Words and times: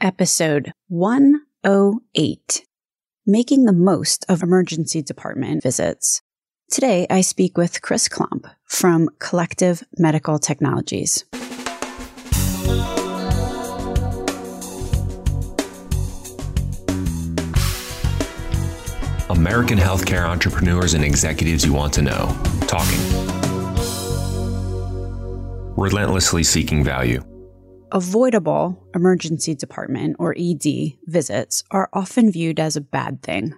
episode 0.00 0.72
108 0.88 2.64
Making 3.26 3.64
the 3.64 3.72
Most 3.72 4.24
of 4.28 4.42
Emergency 4.42 5.02
Department 5.02 5.62
Visits. 5.62 6.22
Today, 6.70 7.06
I 7.10 7.20
speak 7.20 7.58
with 7.58 7.82
Chris 7.82 8.08
Klomp 8.08 8.50
from 8.64 9.08
Collective 9.18 9.84
Medical 9.98 10.38
Technologies. 10.38 11.24
American 19.30 19.78
healthcare 19.78 20.26
entrepreneurs 20.26 20.94
and 20.94 21.04
executives 21.04 21.64
you 21.64 21.72
want 21.72 21.92
to 21.94 22.02
know. 22.02 22.36
Talking. 22.66 23.00
Relentlessly 25.76 26.42
seeking 26.42 26.84
value. 26.84 27.22
Avoidable 27.92 28.86
emergency 28.94 29.54
department 29.54 30.16
or 30.20 30.34
ED 30.38 30.92
visits 31.06 31.64
are 31.72 31.88
often 31.92 32.30
viewed 32.30 32.60
as 32.60 32.76
a 32.76 32.80
bad 32.80 33.22
thing. 33.22 33.54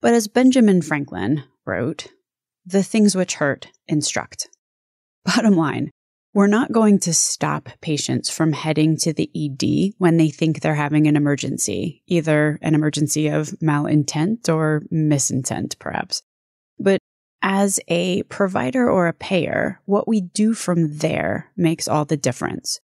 But 0.00 0.14
as 0.14 0.26
Benjamin 0.26 0.80
Franklin 0.80 1.44
wrote, 1.66 2.08
the 2.64 2.82
things 2.82 3.14
which 3.14 3.34
hurt 3.34 3.68
instruct. 3.86 4.48
Bottom 5.24 5.54
line, 5.54 5.90
we're 6.32 6.46
not 6.46 6.72
going 6.72 6.98
to 7.00 7.12
stop 7.12 7.68
patients 7.82 8.30
from 8.30 8.54
heading 8.54 8.96
to 8.98 9.12
the 9.12 9.30
ED 9.36 9.94
when 9.98 10.16
they 10.16 10.30
think 10.30 10.60
they're 10.60 10.74
having 10.74 11.06
an 11.06 11.16
emergency, 11.16 12.02
either 12.06 12.58
an 12.62 12.74
emergency 12.74 13.28
of 13.28 13.48
malintent 13.62 14.48
or 14.48 14.82
misintent, 14.90 15.78
perhaps. 15.78 16.22
But 16.78 17.00
as 17.42 17.78
a 17.88 18.22
provider 18.24 18.90
or 18.90 19.08
a 19.08 19.12
payer, 19.12 19.80
what 19.84 20.08
we 20.08 20.22
do 20.22 20.54
from 20.54 20.96
there 20.98 21.50
makes 21.54 21.86
all 21.86 22.06
the 22.06 22.16
difference. 22.16 22.80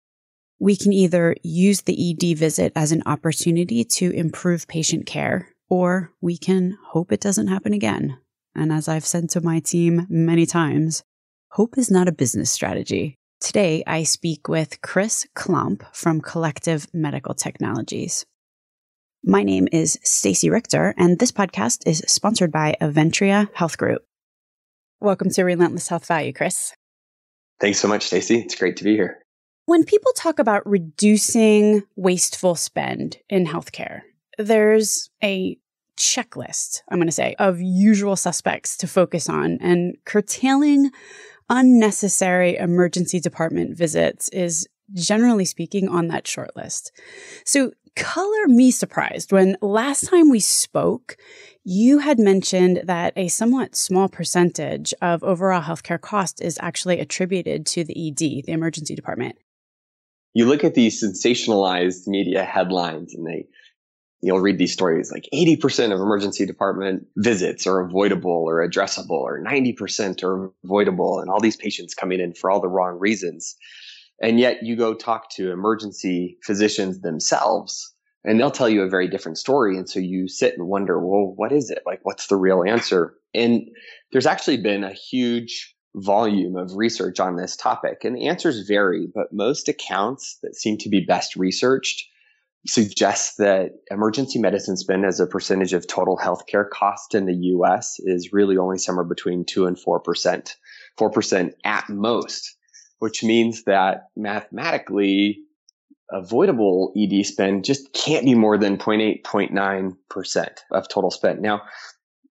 We 0.65 0.77
can 0.77 0.95
either 0.95 1.37
use 1.43 1.83
the 1.83 1.93
ED 2.11 2.39
visit 2.39 2.73
as 2.75 2.91
an 2.91 3.03
opportunity 3.05 3.85
to 3.85 4.11
improve 4.13 4.67
patient 4.67 5.05
care, 5.05 5.51
or 5.69 6.11
we 6.23 6.39
can 6.39 6.79
hope 6.87 7.13
it 7.13 7.21
doesn't 7.21 7.49
happen 7.49 7.75
again. 7.75 8.17
And 8.55 8.73
as 8.73 8.89
I've 8.89 9.05
said 9.05 9.29
to 9.29 9.43
my 9.43 9.61
team 9.61 10.07
many 10.09 10.47
times, 10.47 11.05
hope 11.51 11.77
is 11.77 11.91
not 11.91 12.09
a 12.09 12.13
business 12.13 12.51
strategy. 12.51 13.19
Today, 13.43 13.85
I 13.87 14.05
speak 14.05 14.49
with 14.49 14.81
Chris 14.81 15.27
Klomp 15.37 15.83
from 15.93 16.23
Collective 16.23 16.87
Medical 16.95 17.35
Technologies. 17.35 18.25
My 19.23 19.43
name 19.43 19.69
is 19.71 19.99
Stacey 20.03 20.49
Richter, 20.49 20.95
and 20.97 21.19
this 21.19 21.31
podcast 21.31 21.87
is 21.87 22.03
sponsored 22.07 22.51
by 22.51 22.75
Aventria 22.81 23.51
Health 23.53 23.77
Group. 23.77 24.01
Welcome 24.99 25.29
to 25.33 25.45
Relentless 25.45 25.89
Health 25.89 26.07
Value, 26.07 26.33
Chris. 26.33 26.73
Thanks 27.61 27.81
so 27.81 27.87
much, 27.87 28.07
Stacey. 28.07 28.39
It's 28.39 28.55
great 28.55 28.79
to 28.79 28.85
be 28.85 28.95
here. 28.95 29.24
When 29.67 29.85
people 29.85 30.13
talk 30.13 30.39
about 30.39 30.69
reducing 30.69 31.85
wasteful 31.97 32.55
spend 32.55 33.17
in 33.31 33.47
healthcare, 33.47 34.03
there's 34.37 35.09
a 35.23 35.57
checklist, 35.99 36.83
I'm 36.91 36.99
going 36.99 37.09
to 37.09 37.13
say, 37.13 37.35
of 37.39 37.63
usual 37.63 38.17
suspects 38.17 38.77
to 38.79 38.87
focus 38.87 39.27
on, 39.29 39.57
and 39.63 39.97
curtailing 40.05 40.91
unnecessary 41.49 42.57
emergency 42.57 43.21
department 43.21 43.77
visits 43.77 44.29
is 44.31 44.69
generally 44.93 45.47
speaking 45.47 45.89
on 45.89 46.09
that 46.09 46.27
short 46.27 46.55
list. 46.55 46.93
So, 47.47 47.73
color 47.97 48.49
me 48.49 48.71
surprised 48.71 49.33
when 49.33 49.57
last 49.63 50.09
time 50.09 50.29
we 50.29 50.41
spoke, 50.41 51.17
you 51.63 52.01
had 52.01 52.19
mentioned 52.19 52.83
that 52.85 53.15
a 53.17 53.29
somewhat 53.29 53.77
small 53.77 54.11
percentage 54.11 54.93
of 55.01 55.25
overall 55.25 55.63
healthcare 55.63 56.01
cost 56.01 56.43
is 56.43 56.59
actually 56.61 57.01
attributed 57.01 57.65
to 57.67 57.85
the 57.85 58.09
ED, 58.09 58.45
the 58.45 58.53
emergency 58.53 58.95
department. 58.95 59.37
You 60.35 60.47
look 60.47 60.65
at 60.65 60.75
these 60.75 61.03
sensationalized 61.03 62.07
media 62.07 62.45
headlines 62.45 63.15
and 63.15 63.27
they 63.27 63.47
you'll 64.25 64.41
read 64.41 64.57
these 64.57 64.73
stories 64.73 65.13
like 65.13 65.29
80% 65.35 65.93
of 65.93 66.01
emergency 66.01 66.47
department 66.47 67.07
visits 67.17 67.67
are 67.67 67.81
avoidable 67.81 68.31
or 68.49 68.67
addressable 68.67 69.11
or 69.11 69.39
90% 69.39 70.25
are 70.25 70.51
avoidable 70.65 71.21
and 71.21 71.29
all 71.29 71.41
these 71.41 71.57
patients 71.57 71.95
coming 71.95 72.21
in 72.21 72.33
for 72.33 72.51
all 72.51 72.61
the 72.61 72.69
wrong 72.69 72.99
reasons. 72.99 73.55
And 74.23 74.41
yet 74.41 74.63
you 74.63 74.77
go 74.77 74.95
talk 74.95 75.29
to 75.33 75.53
emergency 75.53 76.39
physicians 76.43 77.01
themselves 77.01 77.93
and 78.25 78.41
they'll 78.41 78.51
tell 78.51 78.71
you 78.71 78.81
a 78.81 78.89
very 78.89 79.09
different 79.09 79.37
story. 79.37 79.77
And 79.77 79.89
so 79.89 80.01
you 80.01 80.27
sit 80.27 80.55
and 80.57 80.69
wonder 80.69 80.99
well 80.99 81.35
what 81.37 81.53
is 81.53 81.69
it? 81.69 81.83
Like 81.85 82.01
what's 82.03 82.29
the 82.29 82.37
real 82.37 82.65
answer? 82.67 83.15
And 83.35 83.69
there's 84.13 84.27
actually 84.27 84.57
been 84.57 84.85
a 84.85 84.93
huge 84.95 85.74
volume 85.97 86.57
of 86.57 86.77
research 86.77 87.21
on 87.21 87.37
this 87.37 87.57
topic 87.57 88.05
and 88.05 88.17
the 88.17 88.27
answers 88.27 88.67
vary 88.67 89.07
but 89.15 89.33
most 89.33 89.69
accounts 89.69 90.39
that 90.43 90.57
seem 90.57 90.77
to 90.77 90.89
be 90.89 91.01
best 91.01 91.37
researched 91.37 92.09
suggests 92.67 93.37
that 93.37 93.73
emergency 93.91 94.39
medicine 94.39 94.77
spend 94.77 95.05
as 95.05 95.21
a 95.21 95.27
percentage 95.27 95.73
of 95.73 95.87
total 95.87 96.17
healthcare 96.17 96.69
cost 96.69 97.15
in 97.15 97.27
the 97.27 97.35
US 97.35 97.97
is 98.01 98.33
really 98.33 98.57
only 98.57 98.79
somewhere 98.79 99.05
between 99.05 99.45
2 99.45 99.67
and 99.67 99.77
4%, 99.77 100.55
4% 100.99 101.53
at 101.65 101.89
most, 101.91 102.57
which 102.99 103.23
means 103.23 103.65
that 103.65 104.09
mathematically 104.17 105.41
avoidable 106.11 106.93
ED 106.97 107.25
spend 107.27 107.65
just 107.65 107.93
can't 107.93 108.25
be 108.25 108.35
more 108.35 108.57
than 108.57 108.79
0.8, 108.79 109.23
0.9% 109.23 110.49
of 110.71 110.89
total 110.89 111.11
spend. 111.11 111.41
Now, 111.41 111.63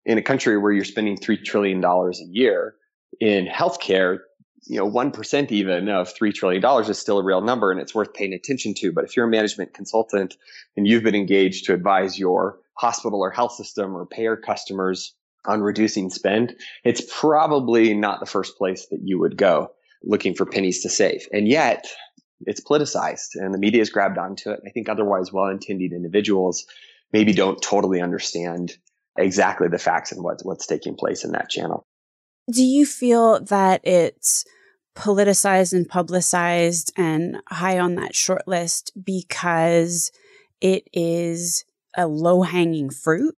in 0.05 0.17
a 0.17 0.21
country 0.21 0.57
where 0.57 0.71
you're 0.71 0.83
spending 0.83 1.17
$3 1.17 1.43
trillion 1.43 1.83
a 1.83 2.11
year 2.29 2.75
in 3.19 3.47
healthcare, 3.47 4.19
you 4.65 4.77
know, 4.77 4.89
1% 4.89 5.51
even 5.51 5.89
of 5.89 6.13
$3 6.13 6.33
trillion 6.33 6.63
is 6.89 6.97
still 6.97 7.19
a 7.19 7.23
real 7.23 7.41
number 7.41 7.71
and 7.71 7.81
it's 7.81 7.93
worth 7.93 8.13
paying 8.13 8.33
attention 8.33 8.73
to. 8.75 8.91
But 8.91 9.03
if 9.03 9.15
you're 9.15 9.27
a 9.27 9.29
management 9.29 9.73
consultant 9.73 10.35
and 10.77 10.87
you've 10.87 11.03
been 11.03 11.15
engaged 11.15 11.65
to 11.65 11.73
advise 11.73 12.17
your 12.17 12.59
hospital 12.75 13.19
or 13.19 13.31
health 13.31 13.53
system 13.53 13.95
or 13.95 14.05
payer 14.05 14.37
customers 14.37 15.13
on 15.45 15.61
reducing 15.61 16.09
spend, 16.09 16.55
it's 16.83 17.01
probably 17.19 17.93
not 17.93 18.19
the 18.19 18.25
first 18.25 18.57
place 18.57 18.87
that 18.89 19.01
you 19.03 19.19
would 19.19 19.37
go 19.37 19.71
looking 20.03 20.33
for 20.33 20.45
pennies 20.45 20.81
to 20.81 20.89
save. 20.89 21.27
And 21.31 21.47
yet 21.47 21.85
it's 22.45 22.63
politicized 22.63 23.35
and 23.35 23.53
the 23.53 23.59
media 23.59 23.81
has 23.81 23.89
grabbed 23.89 24.17
onto 24.17 24.49
it. 24.49 24.61
I 24.65 24.69
think 24.69 24.89
otherwise 24.89 25.31
well-intended 25.31 25.91
individuals 25.91 26.65
maybe 27.11 27.33
don't 27.33 27.61
totally 27.61 28.01
understand 28.01 28.77
exactly 29.17 29.67
the 29.67 29.77
facts 29.77 30.11
and 30.11 30.23
what, 30.23 30.41
what's 30.43 30.65
taking 30.65 30.95
place 30.95 31.23
in 31.23 31.31
that 31.33 31.49
channel. 31.49 31.85
Do 32.51 32.63
you 32.63 32.85
feel 32.85 33.39
that 33.45 33.81
it's 33.83 34.45
politicized 34.95 35.73
and 35.73 35.87
publicized 35.87 36.91
and 36.97 37.41
high 37.47 37.79
on 37.79 37.95
that 37.95 38.15
short 38.15 38.47
list 38.47 38.91
because 39.03 40.11
it 40.61 40.87
is 40.93 41.65
a 41.95 42.07
low 42.07 42.41
hanging 42.43 42.89
fruit? 42.89 43.35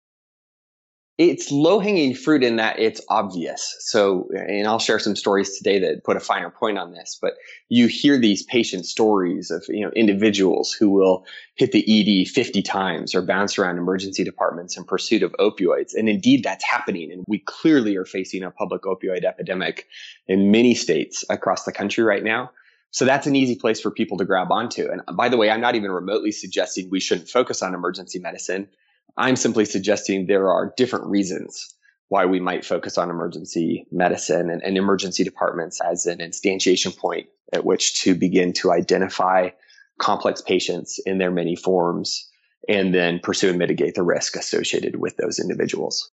It's 1.17 1.53
low 1.53 1.79
hanging 1.79 2.13
fruit 2.13 2.43
in 2.43 2.57
that 2.57 2.81
it's 2.81 3.01
obvious. 3.09 3.77
So, 3.81 4.29
and 4.35 4.67
I'll 4.67 4.81
share 4.81 4.99
some 4.99 5.15
stories 5.15 5.57
today 5.57 5.79
that 5.79 6.03
put 6.03 6.17
a 6.17 6.21
finer 6.21 6.51
point 6.51 6.77
on 6.77 6.93
this, 6.93 7.19
but 7.23 7.35
you 7.69 7.87
hear 7.87 8.19
these 8.19 8.43
patient 8.43 8.85
stories 8.85 9.53
of, 9.53 9.65
you 9.69 9.85
know, 9.85 9.93
individuals 9.95 10.73
who 10.73 10.91
will 10.91 11.25
hit 11.55 11.71
the 11.71 12.25
ED 12.25 12.29
50 12.29 12.63
times 12.63 13.15
or 13.15 13.23
bounce 13.23 13.59
around 13.59 13.79
emergency 13.79 14.25
departments 14.25 14.77
in 14.77 14.83
pursuit 14.83 15.23
of 15.23 15.33
opioids. 15.39 15.95
And 15.95 16.09
indeed 16.09 16.43
that's 16.43 16.65
happening. 16.65 17.13
And 17.13 17.25
we 17.29 17.39
clearly 17.39 17.95
are 17.97 18.05
facing 18.05 18.43
a 18.43 18.51
public 18.51 18.83
opioid 18.83 19.25
epidemic 19.25 19.87
in 20.27 20.51
many 20.51 20.75
states 20.75 21.25
across 21.31 21.65
the 21.65 21.73
country 21.73 22.03
right 22.03 22.25
now. 22.25 22.51
So 22.91 23.05
that's 23.05 23.29
an 23.29 23.37
easy 23.37 23.55
place 23.55 23.81
for 23.81 23.93
people 23.93 24.19
to 24.19 24.25
grab 24.25 24.51
onto. 24.51 24.89
And 24.91 25.03
by 25.17 25.29
the 25.29 25.37
way, 25.37 25.51
I'm 25.51 25.61
not 25.61 25.77
even 25.77 25.93
remotely 25.93 26.33
suggesting 26.33 26.91
we 26.91 27.01
shouldn't 27.01 27.29
focus 27.29 27.63
on 27.63 27.75
emergency 27.75 28.19
medicine. 28.19 28.69
I'm 29.17 29.37
simply 29.37 29.65
suggesting 29.65 30.27
there 30.27 30.51
are 30.51 30.75
different 30.77 31.07
reasons 31.07 31.75
why 32.09 32.27
we 32.27 32.41
might 32.41 32.65
focus 32.65 32.99
on 32.99 33.11
emergency 33.11 33.87
medicine 33.91 34.51
and, 34.51 34.63
and, 34.63 34.77
emergency 34.77 35.25
departments 35.25 35.81
as 35.81 36.07
an 36.07 36.19
instantiation 36.19 36.97
point 36.97 37.27
at 37.53 37.65
which 37.65 38.03
to 38.03 38.15
begin 38.15 38.53
to 38.53 38.73
identify 38.73 39.51
complex 39.99 40.41
patients 40.41 40.99
in 41.07 41.19
their 41.19 41.31
many 41.31 41.57
forms 41.57 42.29
and 42.69 42.95
then 42.95 43.21
pursue 43.21 43.51
and 43.51 43.59
mitigate 43.59 43.95
the 43.95 44.03
risk 44.03 44.37
associated 44.37 44.97
with 44.97 45.17
those 45.17 45.39
individuals 45.39 46.11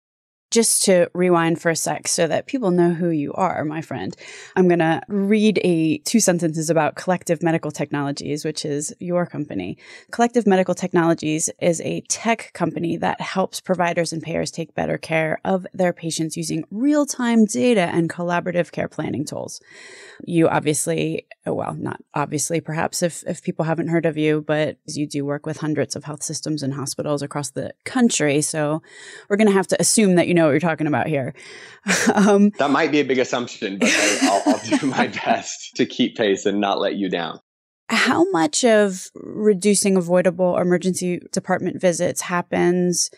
just 0.50 0.84
to 0.84 1.10
rewind 1.12 1.60
for 1.60 1.70
a 1.70 1.76
sec 1.76 2.06
so 2.06 2.26
that 2.26 2.46
people 2.46 2.70
know 2.70 2.94
who 2.94 3.10
you 3.10 3.32
are, 3.32 3.64
my 3.64 3.80
friend, 3.80 4.16
I'm 4.54 4.68
going 4.68 4.78
to 4.78 5.00
read 5.08 5.60
a 5.64 5.98
two 5.98 6.20
sentences 6.20 6.70
about 6.70 6.94
Collective 6.94 7.42
Medical 7.42 7.70
Technologies, 7.70 8.44
which 8.44 8.64
is 8.64 8.94
your 9.00 9.26
company. 9.26 9.76
Collective 10.12 10.46
Medical 10.46 10.74
Technologies 10.74 11.50
is 11.60 11.80
a 11.80 12.00
tech 12.02 12.52
company 12.54 12.96
that 12.96 13.20
helps 13.20 13.60
providers 13.60 14.12
and 14.12 14.22
payers 14.22 14.50
take 14.50 14.74
better 14.74 14.98
care 14.98 15.40
of 15.44 15.66
their 15.74 15.92
patients 15.92 16.36
using 16.36 16.64
real-time 16.70 17.44
data 17.44 17.90
and 17.92 18.08
collaborative 18.08 18.70
care 18.70 18.88
planning 18.88 19.24
tools. 19.24 19.60
You 20.24 20.48
obviously, 20.48 21.26
well, 21.44 21.74
not 21.74 22.00
obviously, 22.14 22.60
perhaps 22.60 23.02
if, 23.02 23.24
if 23.26 23.42
people 23.42 23.64
haven't 23.64 23.88
heard 23.88 24.06
of 24.06 24.16
you, 24.16 24.42
but 24.46 24.78
you 24.86 25.06
do 25.08 25.24
work 25.24 25.44
with 25.44 25.58
hundreds 25.58 25.96
of 25.96 26.04
health 26.04 26.22
systems 26.22 26.62
and 26.62 26.72
hospitals 26.72 27.20
across 27.20 27.50
the 27.50 27.74
country. 27.84 28.40
So 28.40 28.82
we're 29.28 29.36
going 29.36 29.48
to 29.48 29.52
have 29.52 29.66
to 29.68 29.80
assume 29.80 30.14
that 30.14 30.28
you 30.28 30.34
know 30.36 30.44
what 30.44 30.50
you're 30.52 30.60
talking 30.60 30.86
about 30.86 31.08
here. 31.08 31.34
um, 32.14 32.50
that 32.58 32.70
might 32.70 32.92
be 32.92 33.00
a 33.00 33.04
big 33.04 33.18
assumption, 33.18 33.78
but 33.78 33.88
I, 33.90 34.42
will 34.46 34.54
I'll 34.54 34.78
do 34.78 34.86
my 34.86 35.06
best 35.24 35.74
to 35.76 35.86
keep 35.86 36.16
pace 36.16 36.46
and 36.46 36.60
not 36.60 36.78
let 36.78 36.94
you 36.94 37.08
down. 37.08 37.40
How 37.88 38.28
much 38.30 38.64
of 38.64 39.08
reducing 39.14 39.96
avoidable 39.96 40.56
emergency 40.58 41.20
department 41.32 41.80
visits 41.80 42.22
happens 42.22 43.10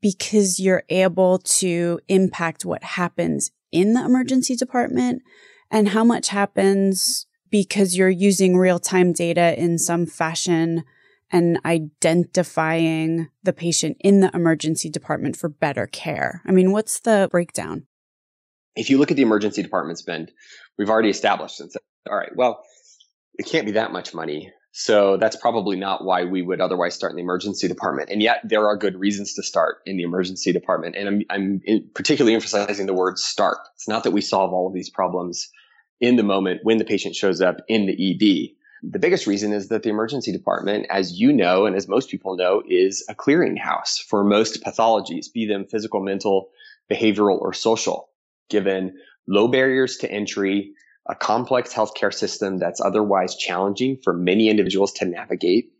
because 0.00 0.60
you're 0.60 0.84
able 0.88 1.38
to 1.38 2.00
impact 2.08 2.64
what 2.64 2.82
happens 2.82 3.50
in 3.72 3.94
the 3.94 4.04
emergency 4.04 4.56
department? 4.56 5.22
And 5.70 5.88
how 5.88 6.04
much 6.04 6.28
happens 6.28 7.26
because 7.50 7.96
you're 7.96 8.08
using 8.08 8.56
real 8.56 8.78
time 8.78 9.12
data 9.12 9.58
in 9.60 9.78
some 9.78 10.06
fashion 10.06 10.84
and 11.30 11.58
identifying 11.64 13.28
the 13.42 13.52
patient 13.52 13.96
in 14.00 14.20
the 14.20 14.30
emergency 14.34 14.88
department 14.88 15.36
for 15.36 15.48
better 15.48 15.86
care? 15.86 16.42
I 16.46 16.52
mean, 16.52 16.72
what's 16.72 17.00
the 17.00 17.28
breakdown? 17.30 17.86
If 18.76 18.90
you 18.90 18.98
look 18.98 19.10
at 19.10 19.16
the 19.16 19.22
emergency 19.22 19.62
department 19.62 19.98
spend, 19.98 20.32
we've 20.78 20.90
already 20.90 21.10
established 21.10 21.60
and 21.60 21.70
said, 21.70 21.82
all 22.10 22.16
right, 22.16 22.34
well, 22.34 22.64
it 23.34 23.46
can't 23.46 23.66
be 23.66 23.72
that 23.72 23.92
much 23.92 24.14
money. 24.14 24.52
So 24.76 25.16
that's 25.18 25.36
probably 25.36 25.76
not 25.76 26.04
why 26.04 26.24
we 26.24 26.42
would 26.42 26.60
otherwise 26.60 26.96
start 26.96 27.12
in 27.12 27.16
the 27.16 27.22
emergency 27.22 27.68
department. 27.68 28.10
And 28.10 28.20
yet 28.20 28.40
there 28.42 28.66
are 28.66 28.76
good 28.76 28.98
reasons 28.98 29.34
to 29.34 29.42
start 29.44 29.76
in 29.86 29.96
the 29.96 30.02
emergency 30.02 30.52
department. 30.52 30.96
And 30.96 31.08
I'm, 31.08 31.22
I'm 31.30 31.90
particularly 31.94 32.34
emphasizing 32.34 32.86
the 32.86 32.94
word 32.94 33.18
start. 33.18 33.58
It's 33.76 33.86
not 33.86 34.02
that 34.02 34.10
we 34.10 34.20
solve 34.20 34.52
all 34.52 34.66
of 34.66 34.74
these 34.74 34.90
problems 34.90 35.48
in 36.00 36.16
the 36.16 36.24
moment 36.24 36.60
when 36.64 36.78
the 36.78 36.84
patient 36.84 37.14
shows 37.14 37.40
up 37.40 37.58
in 37.68 37.86
the 37.86 37.92
ED. 37.92 38.56
The 38.90 38.98
biggest 38.98 39.26
reason 39.26 39.52
is 39.52 39.68
that 39.68 39.82
the 39.82 39.88
emergency 39.88 40.30
department, 40.30 40.86
as 40.90 41.18
you 41.18 41.32
know, 41.32 41.64
and 41.64 41.74
as 41.74 41.88
most 41.88 42.10
people 42.10 42.36
know, 42.36 42.62
is 42.68 43.04
a 43.08 43.14
clearinghouse 43.14 43.98
for 43.98 44.22
most 44.22 44.62
pathologies, 44.62 45.32
be 45.32 45.46
them 45.46 45.64
physical, 45.64 46.02
mental, 46.02 46.50
behavioral, 46.90 47.40
or 47.40 47.54
social, 47.54 48.10
given 48.50 48.98
low 49.26 49.48
barriers 49.48 49.96
to 49.98 50.10
entry, 50.10 50.74
a 51.08 51.14
complex 51.14 51.72
healthcare 51.72 52.12
system 52.12 52.58
that's 52.58 52.80
otherwise 52.80 53.36
challenging 53.36 53.98
for 54.04 54.12
many 54.12 54.50
individuals 54.50 54.92
to 54.92 55.06
navigate. 55.06 55.72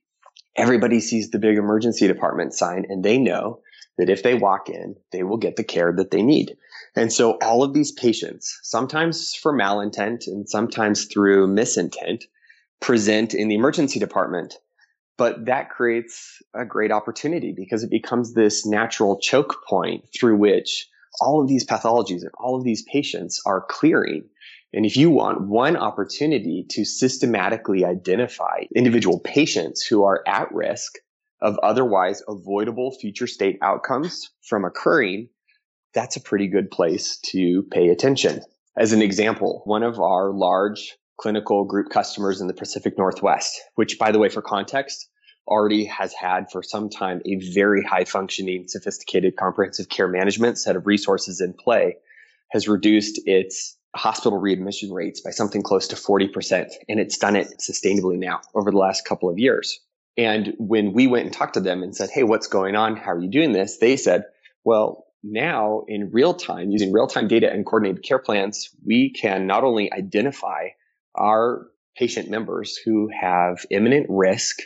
Everybody 0.56 1.00
sees 1.00 1.30
the 1.30 1.38
big 1.38 1.58
emergency 1.58 2.06
department 2.06 2.54
sign 2.54 2.86
and 2.88 3.04
they 3.04 3.18
know 3.18 3.60
that 3.98 4.08
if 4.08 4.22
they 4.22 4.34
walk 4.34 4.70
in, 4.70 4.96
they 5.12 5.22
will 5.22 5.36
get 5.36 5.56
the 5.56 5.64
care 5.64 5.92
that 5.92 6.10
they 6.10 6.22
need. 6.22 6.56
And 6.96 7.12
so 7.12 7.32
all 7.42 7.62
of 7.62 7.74
these 7.74 7.92
patients, 7.92 8.58
sometimes 8.62 9.34
for 9.34 9.52
malintent 9.52 10.26
and 10.26 10.48
sometimes 10.48 11.04
through 11.04 11.48
misintent, 11.48 12.24
present 12.84 13.34
in 13.34 13.48
the 13.48 13.54
emergency 13.54 13.98
department. 13.98 14.54
But 15.16 15.46
that 15.46 15.70
creates 15.70 16.42
a 16.54 16.64
great 16.64 16.90
opportunity 16.90 17.52
because 17.56 17.82
it 17.82 17.90
becomes 17.90 18.34
this 18.34 18.66
natural 18.66 19.18
choke 19.20 19.64
point 19.68 20.04
through 20.18 20.36
which 20.36 20.88
all 21.20 21.40
of 21.40 21.48
these 21.48 21.64
pathologies 21.64 22.22
and 22.22 22.30
all 22.38 22.56
of 22.56 22.64
these 22.64 22.82
patients 22.90 23.40
are 23.46 23.64
clearing 23.68 24.24
and 24.74 24.84
if 24.84 24.96
you 24.96 25.08
want 25.08 25.42
one 25.42 25.76
opportunity 25.76 26.66
to 26.70 26.84
systematically 26.84 27.84
identify 27.84 28.64
individual 28.74 29.20
patients 29.20 29.86
who 29.86 30.02
are 30.02 30.24
at 30.26 30.52
risk 30.52 30.96
of 31.40 31.56
otherwise 31.58 32.22
avoidable 32.26 32.90
future 32.90 33.28
state 33.28 33.56
outcomes 33.62 34.30
from 34.42 34.64
occurring, 34.64 35.28
that's 35.94 36.16
a 36.16 36.20
pretty 36.20 36.48
good 36.48 36.72
place 36.72 37.18
to 37.26 37.62
pay 37.70 37.88
attention. 37.90 38.40
As 38.76 38.92
an 38.92 39.00
example, 39.00 39.62
one 39.64 39.84
of 39.84 40.00
our 40.00 40.32
large 40.32 40.96
clinical 41.16 41.64
group 41.64 41.90
customers 41.90 42.40
in 42.40 42.46
the 42.46 42.54
Pacific 42.54 42.98
Northwest, 42.98 43.60
which 43.74 43.98
by 43.98 44.12
the 44.12 44.18
way, 44.18 44.28
for 44.28 44.42
context, 44.42 45.08
already 45.46 45.84
has 45.84 46.12
had 46.12 46.50
for 46.50 46.62
some 46.62 46.88
time 46.88 47.20
a 47.26 47.36
very 47.52 47.82
high 47.82 48.04
functioning, 48.04 48.66
sophisticated 48.66 49.36
comprehensive 49.36 49.88
care 49.88 50.08
management 50.08 50.58
set 50.58 50.76
of 50.76 50.86
resources 50.86 51.40
in 51.40 51.52
play, 51.52 51.96
has 52.50 52.66
reduced 52.66 53.20
its 53.26 53.76
hospital 53.94 54.38
readmission 54.38 54.92
rates 54.92 55.20
by 55.20 55.30
something 55.30 55.62
close 55.62 55.88
to 55.88 55.96
40%. 55.96 56.72
And 56.88 56.98
it's 56.98 57.18
done 57.18 57.36
it 57.36 57.48
sustainably 57.60 58.18
now 58.18 58.40
over 58.54 58.70
the 58.70 58.78
last 58.78 59.04
couple 59.04 59.28
of 59.28 59.38
years. 59.38 59.80
And 60.16 60.54
when 60.58 60.92
we 60.92 61.06
went 61.06 61.26
and 61.26 61.34
talked 61.34 61.54
to 61.54 61.60
them 61.60 61.82
and 61.82 61.94
said, 61.94 62.10
Hey, 62.10 62.22
what's 62.22 62.46
going 62.46 62.76
on? 62.76 62.96
How 62.96 63.12
are 63.12 63.20
you 63.20 63.30
doing 63.30 63.52
this? 63.52 63.78
They 63.78 63.96
said, 63.96 64.24
well, 64.64 65.06
now 65.22 65.84
in 65.88 66.10
real 66.12 66.34
time, 66.34 66.70
using 66.70 66.92
real 66.92 67.06
time 67.06 67.28
data 67.28 67.50
and 67.50 67.64
coordinated 67.64 68.02
care 68.02 68.18
plans, 68.18 68.70
we 68.84 69.10
can 69.10 69.46
not 69.46 69.64
only 69.64 69.92
identify 69.92 70.68
our 71.14 71.66
patient 71.96 72.28
members 72.30 72.76
who 72.76 73.08
have 73.08 73.64
imminent 73.70 74.06
risk, 74.08 74.58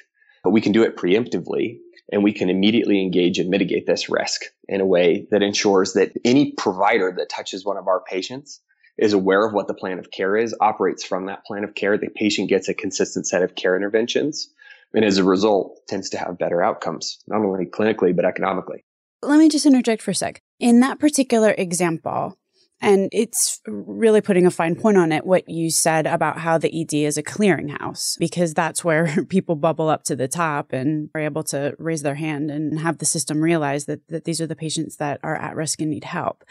but 0.43 0.51
we 0.51 0.61
can 0.61 0.73
do 0.73 0.83
it 0.83 0.97
preemptively 0.97 1.79
and 2.11 2.25
we 2.25 2.33
can 2.33 2.49
immediately 2.49 3.03
engage 3.03 3.39
and 3.39 3.51
mitigate 3.51 3.87
this 3.87 4.09
risk 4.09 4.43
in 4.69 4.81
a 4.81 4.87
way 4.87 5.27
that 5.31 5.43
ensures 5.43 5.93
that 5.93 6.13
any 6.25 6.53
provider 6.53 7.15
that 7.17 7.29
touches 7.29 7.65
one 7.65 7.77
of 7.77 7.87
our 7.87 8.01
patients 8.01 8.61
is 8.97 9.13
aware 9.13 9.47
of 9.47 9.53
what 9.53 9.69
the 9.69 9.75
plan 9.75 9.99
of 9.99 10.11
care 10.11 10.37
is, 10.37 10.55
operates 10.61 11.05
from 11.05 11.27
that 11.27 11.45
plan 11.45 11.65
of 11.65 11.75
care. 11.75 11.97
The 11.97 12.09
patient 12.09 12.49
gets 12.49 12.69
a 12.69 12.75
consistent 12.75 13.27
set 13.27 13.43
of 13.43 13.55
care 13.55 13.77
interventions. 13.77 14.51
And 14.95 15.05
as 15.05 15.19
a 15.19 15.25
result, 15.25 15.81
tends 15.87 16.11
to 16.11 16.19
have 16.19 16.39
better 16.39 16.63
outcomes, 16.63 17.19
not 17.29 17.43
only 17.43 17.67
clinically, 17.67 18.17
but 18.17 18.25
economically. 18.25 18.85
Let 19.23 19.39
me 19.39 19.49
just 19.49 19.67
interject 19.67 20.03
for 20.03 20.13
a 20.13 20.15
sec. 20.15 20.41
In 20.59 20.81
that 20.81 20.99
particular 20.99 21.55
example, 21.57 22.37
and 22.81 23.09
it's 23.13 23.61
really 23.67 24.21
putting 24.21 24.47
a 24.47 24.51
fine 24.51 24.77
point 24.77 24.97
on 24.97 25.11
it, 25.11 25.27
what 25.27 25.49
you 25.49 25.71
said 25.71 26.07
about 26.07 26.39
how 26.39 26.59
the 26.59 26.81
ED 26.81 26.95
is 26.95 27.19
a 27.19 27.23
clearinghouse, 27.23 28.17
because 28.19 28.55
that's 28.55 28.85
where 28.85 29.25
people 29.29 29.57
bubble 29.57 29.89
up 29.89 30.05
to 30.05 30.17
the 30.17 30.29
top 30.29 30.73
and 30.73 31.11
are 31.15 31.21
able 31.21 31.43
to 31.45 31.75
raise 31.79 32.03
their 32.03 32.15
hand 32.15 32.51
and 32.51 32.79
have 32.81 32.99
the 32.99 33.05
system 33.05 33.41
realize 33.41 33.87
that, 33.87 34.07
that 34.09 34.25
these 34.25 34.41
are 34.41 34.47
the 34.47 34.57
patients 34.57 34.97
that 34.97 35.19
are 35.23 35.37
at 35.37 35.57
risk 35.57 35.81
and 35.81 35.91
need 35.91 36.05
help. 36.05 36.45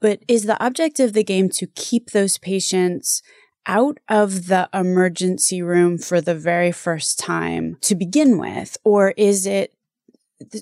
But 0.00 0.22
is 0.26 0.44
the 0.44 0.62
object 0.64 1.00
of 1.00 1.12
the 1.12 1.24
game 1.24 1.50
to 1.50 1.66
keep 1.66 2.10
those 2.10 2.38
patients 2.38 3.22
out 3.66 3.98
of 4.08 4.46
the 4.46 4.68
emergency 4.72 5.60
room 5.60 5.98
for 5.98 6.22
the 6.22 6.34
very 6.34 6.72
first 6.72 7.18
time 7.18 7.76
to 7.82 7.94
begin 7.94 8.38
with? 8.38 8.78
Or 8.84 9.12
is 9.18 9.46
it 9.46 9.74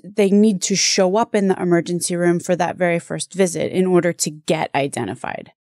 they 0.02 0.30
need 0.30 0.62
to 0.62 0.76
show 0.76 1.16
up 1.16 1.34
in 1.34 1.48
the 1.48 1.60
emergency 1.60 2.16
room 2.16 2.40
for 2.40 2.56
that 2.56 2.76
very 2.76 2.98
first 2.98 3.34
visit 3.34 3.72
in 3.72 3.86
order 3.86 4.12
to 4.12 4.30
get 4.30 4.70
identified. 4.74 5.52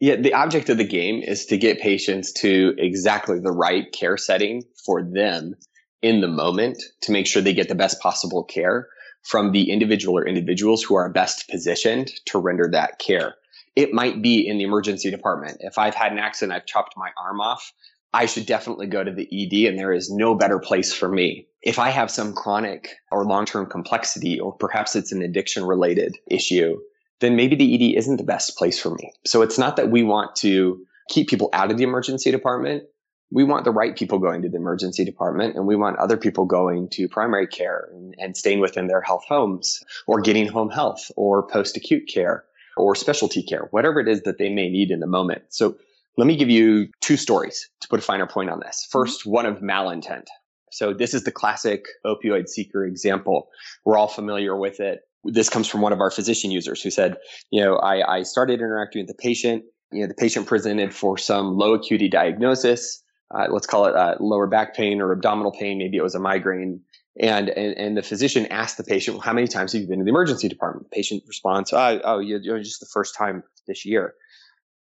Yeah, 0.00 0.16
the 0.16 0.34
object 0.34 0.68
of 0.68 0.76
the 0.76 0.84
game 0.84 1.22
is 1.22 1.46
to 1.46 1.56
get 1.56 1.80
patients 1.80 2.32
to 2.34 2.74
exactly 2.76 3.38
the 3.38 3.52
right 3.52 3.90
care 3.92 4.16
setting 4.16 4.64
for 4.84 5.02
them 5.02 5.54
in 6.02 6.20
the 6.20 6.28
moment 6.28 6.82
to 7.02 7.12
make 7.12 7.26
sure 7.26 7.40
they 7.40 7.54
get 7.54 7.68
the 7.68 7.74
best 7.74 8.00
possible 8.00 8.44
care 8.44 8.88
from 9.22 9.52
the 9.52 9.70
individual 9.70 10.18
or 10.18 10.26
individuals 10.26 10.82
who 10.82 10.94
are 10.94 11.08
best 11.08 11.48
positioned 11.48 12.12
to 12.26 12.38
render 12.38 12.68
that 12.70 12.98
care. 12.98 13.36
It 13.74 13.94
might 13.94 14.20
be 14.20 14.46
in 14.46 14.58
the 14.58 14.64
emergency 14.64 15.10
department. 15.10 15.58
If 15.60 15.78
I've 15.78 15.94
had 15.94 16.12
an 16.12 16.18
accident, 16.18 16.54
I've 16.54 16.66
chopped 16.66 16.94
my 16.96 17.10
arm 17.18 17.40
off, 17.40 17.72
I 18.12 18.26
should 18.26 18.46
definitely 18.46 18.86
go 18.86 19.02
to 19.02 19.10
the 19.10 19.26
ED 19.26 19.68
and 19.68 19.78
there 19.78 19.92
is 19.92 20.10
no 20.10 20.34
better 20.34 20.58
place 20.58 20.92
for 20.92 21.08
me. 21.08 21.48
If 21.64 21.78
I 21.78 21.88
have 21.90 22.10
some 22.10 22.34
chronic 22.34 22.96
or 23.10 23.24
long-term 23.24 23.66
complexity, 23.66 24.38
or 24.38 24.52
perhaps 24.52 24.94
it's 24.94 25.12
an 25.12 25.22
addiction 25.22 25.64
related 25.64 26.16
issue, 26.30 26.76
then 27.20 27.36
maybe 27.36 27.56
the 27.56 27.74
ED 27.74 27.98
isn't 27.98 28.18
the 28.18 28.22
best 28.22 28.56
place 28.56 28.78
for 28.78 28.90
me. 28.90 29.10
So 29.24 29.40
it's 29.40 29.58
not 29.58 29.76
that 29.76 29.90
we 29.90 30.02
want 30.02 30.36
to 30.36 30.78
keep 31.08 31.28
people 31.28 31.48
out 31.52 31.70
of 31.70 31.78
the 31.78 31.84
emergency 31.84 32.30
department. 32.30 32.84
We 33.30 33.44
want 33.44 33.64
the 33.64 33.70
right 33.70 33.96
people 33.96 34.18
going 34.18 34.42
to 34.42 34.48
the 34.48 34.56
emergency 34.56 35.04
department 35.04 35.56
and 35.56 35.66
we 35.66 35.74
want 35.74 35.98
other 35.98 36.16
people 36.16 36.44
going 36.44 36.88
to 36.90 37.08
primary 37.08 37.46
care 37.46 37.88
and, 37.92 38.14
and 38.18 38.36
staying 38.36 38.60
within 38.60 38.86
their 38.86 39.00
health 39.00 39.24
homes 39.26 39.82
or 40.06 40.20
getting 40.20 40.46
home 40.46 40.70
health 40.70 41.10
or 41.16 41.46
post 41.46 41.76
acute 41.76 42.06
care 42.06 42.44
or 42.76 42.94
specialty 42.94 43.42
care, 43.42 43.68
whatever 43.70 44.00
it 44.00 44.08
is 44.08 44.22
that 44.22 44.38
they 44.38 44.50
may 44.50 44.68
need 44.68 44.90
in 44.90 45.00
the 45.00 45.06
moment. 45.06 45.42
So 45.48 45.76
let 46.16 46.26
me 46.26 46.36
give 46.36 46.50
you 46.50 46.88
two 47.00 47.16
stories 47.16 47.68
to 47.80 47.88
put 47.88 48.00
a 48.00 48.02
finer 48.02 48.26
point 48.26 48.50
on 48.50 48.60
this. 48.60 48.86
Mm-hmm. 48.86 48.98
First, 48.98 49.26
one 49.26 49.46
of 49.46 49.58
malintent. 49.58 50.26
So 50.74 50.92
this 50.92 51.14
is 51.14 51.22
the 51.22 51.30
classic 51.30 51.86
opioid 52.04 52.48
seeker 52.48 52.84
example. 52.84 53.48
We're 53.84 53.96
all 53.96 54.08
familiar 54.08 54.56
with 54.56 54.80
it. 54.80 55.02
This 55.22 55.48
comes 55.48 55.68
from 55.68 55.82
one 55.82 55.92
of 55.92 56.00
our 56.00 56.10
physician 56.10 56.50
users 56.50 56.82
who 56.82 56.90
said, 56.90 57.16
you 57.50 57.62
know, 57.62 57.76
I, 57.76 58.16
I 58.16 58.22
started 58.24 58.60
interacting 58.60 59.02
with 59.02 59.08
the 59.08 59.14
patient. 59.14 59.62
You 59.92 60.00
know, 60.00 60.08
the 60.08 60.14
patient 60.14 60.46
presented 60.48 60.92
for 60.92 61.16
some 61.16 61.56
low 61.56 61.74
acuity 61.74 62.08
diagnosis. 62.08 63.02
Uh, 63.32 63.46
let's 63.50 63.68
call 63.68 63.86
it 63.86 63.94
uh, 63.94 64.16
lower 64.18 64.48
back 64.48 64.74
pain 64.74 65.00
or 65.00 65.12
abdominal 65.12 65.52
pain. 65.52 65.78
Maybe 65.78 65.96
it 65.96 66.02
was 66.02 66.16
a 66.16 66.20
migraine. 66.20 66.80
And, 67.20 67.48
and, 67.50 67.78
and 67.78 67.96
the 67.96 68.02
physician 68.02 68.46
asked 68.46 68.76
the 68.76 68.82
patient, 68.82 69.16
well, 69.16 69.22
how 69.22 69.32
many 69.32 69.46
times 69.46 69.72
have 69.72 69.82
you 69.82 69.86
been 69.86 70.00
to 70.00 70.04
the 70.04 70.10
emergency 70.10 70.48
department? 70.48 70.90
The 70.90 70.96
patient 70.96 71.22
responds, 71.28 71.72
oh, 71.72 72.00
oh 72.02 72.18
you 72.18 72.40
know, 72.40 72.58
just 72.58 72.80
the 72.80 72.90
first 72.92 73.14
time 73.14 73.44
this 73.68 73.86
year. 73.86 74.14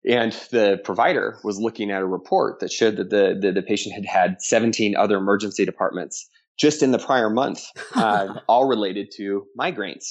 And 0.08 0.32
the 0.50 0.80
provider 0.82 1.38
was 1.44 1.60
looking 1.60 1.90
at 1.90 2.02
a 2.02 2.06
report 2.06 2.60
that 2.60 2.72
showed 2.72 2.96
that 2.96 3.10
the, 3.10 3.38
the, 3.40 3.52
the 3.52 3.62
patient 3.62 3.94
had 3.94 4.04
had 4.04 4.42
17 4.42 4.96
other 4.96 5.16
emergency 5.16 5.64
departments 5.64 6.28
just 6.58 6.82
in 6.82 6.90
the 6.90 6.98
prior 6.98 7.30
month, 7.30 7.64
uh, 7.94 8.40
all 8.48 8.66
related 8.66 9.10
to 9.16 9.44
migraines. 9.58 10.06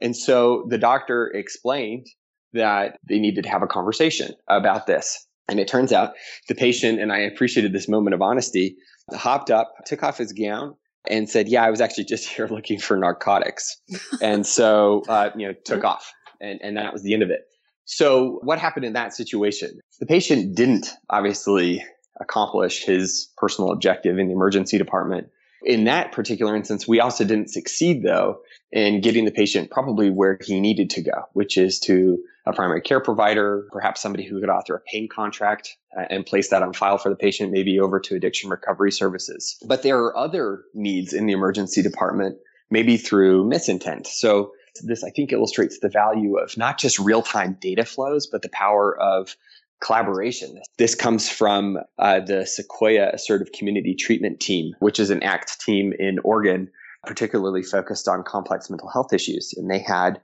And 0.00 0.16
so 0.16 0.66
the 0.68 0.78
doctor 0.78 1.28
explained 1.28 2.06
that 2.52 2.98
they 3.08 3.18
needed 3.18 3.44
to 3.44 3.50
have 3.50 3.62
a 3.62 3.66
conversation 3.66 4.34
about 4.48 4.86
this. 4.86 5.26
And 5.48 5.60
it 5.60 5.68
turns 5.68 5.92
out 5.92 6.14
the 6.48 6.54
patient, 6.54 7.00
and 7.00 7.12
I 7.12 7.18
appreciated 7.18 7.72
this 7.72 7.88
moment 7.88 8.14
of 8.14 8.22
honesty, 8.22 8.76
hopped 9.12 9.50
up, 9.50 9.72
took 9.84 10.02
off 10.02 10.18
his 10.18 10.32
gown, 10.32 10.74
and 11.08 11.30
said, 11.30 11.48
"Yeah, 11.48 11.64
I 11.64 11.70
was 11.70 11.80
actually 11.80 12.04
just 12.04 12.28
here 12.34 12.48
looking 12.48 12.80
for 12.80 12.96
narcotics," 12.96 13.76
and 14.20 14.44
so 14.44 15.04
uh, 15.08 15.30
you 15.36 15.46
know 15.46 15.54
took 15.64 15.84
off, 15.84 16.12
and 16.40 16.60
and 16.62 16.76
that 16.76 16.92
was 16.92 17.04
the 17.04 17.14
end 17.14 17.22
of 17.22 17.30
it. 17.30 17.42
So 17.86 18.40
what 18.42 18.58
happened 18.58 18.84
in 18.84 18.92
that 18.92 19.14
situation? 19.14 19.80
The 20.00 20.06
patient 20.06 20.54
didn't 20.54 20.88
obviously 21.08 21.84
accomplish 22.20 22.84
his 22.84 23.28
personal 23.36 23.70
objective 23.70 24.18
in 24.18 24.26
the 24.26 24.34
emergency 24.34 24.76
department. 24.76 25.28
In 25.62 25.84
that 25.84 26.12
particular 26.12 26.54
instance, 26.54 26.86
we 26.86 27.00
also 27.00 27.24
didn't 27.24 27.50
succeed 27.50 28.02
though 28.02 28.40
in 28.72 29.00
getting 29.00 29.24
the 29.24 29.30
patient 29.30 29.70
probably 29.70 30.10
where 30.10 30.38
he 30.44 30.60
needed 30.60 30.90
to 30.90 31.02
go, 31.02 31.24
which 31.32 31.56
is 31.56 31.78
to 31.80 32.18
a 32.44 32.52
primary 32.52 32.80
care 32.80 33.00
provider, 33.00 33.66
perhaps 33.72 34.00
somebody 34.00 34.24
who 34.24 34.40
could 34.40 34.50
author 34.50 34.76
a 34.76 34.80
pain 34.80 35.08
contract 35.08 35.76
uh, 35.98 36.04
and 36.10 36.26
place 36.26 36.50
that 36.50 36.62
on 36.62 36.72
file 36.72 36.98
for 36.98 37.08
the 37.08 37.16
patient, 37.16 37.52
maybe 37.52 37.80
over 37.80 37.98
to 38.00 38.14
addiction 38.14 38.50
recovery 38.50 38.92
services. 38.92 39.56
But 39.66 39.82
there 39.82 39.98
are 39.98 40.16
other 40.16 40.62
needs 40.74 41.12
in 41.12 41.26
the 41.26 41.32
emergency 41.32 41.82
department, 41.82 42.36
maybe 42.70 42.96
through 42.96 43.48
misintent. 43.48 44.06
So 44.06 44.52
this, 44.80 45.04
I 45.04 45.10
think, 45.10 45.32
illustrates 45.32 45.78
the 45.80 45.88
value 45.88 46.38
of 46.38 46.56
not 46.56 46.78
just 46.78 46.98
real 46.98 47.22
time 47.22 47.56
data 47.60 47.84
flows, 47.84 48.26
but 48.26 48.42
the 48.42 48.48
power 48.48 48.98
of 48.98 49.36
collaboration. 49.80 50.60
This 50.78 50.94
comes 50.94 51.28
from 51.28 51.78
uh, 51.98 52.20
the 52.20 52.46
Sequoia 52.46 53.10
Assertive 53.12 53.52
Community 53.52 53.94
Treatment 53.94 54.40
Team, 54.40 54.74
which 54.78 54.98
is 54.98 55.10
an 55.10 55.22
ACT 55.22 55.60
team 55.60 55.92
in 55.98 56.18
Oregon, 56.20 56.70
particularly 57.06 57.62
focused 57.62 58.08
on 58.08 58.22
complex 58.22 58.70
mental 58.70 58.88
health 58.88 59.12
issues. 59.12 59.54
And 59.56 59.70
they 59.70 59.78
had 59.78 60.20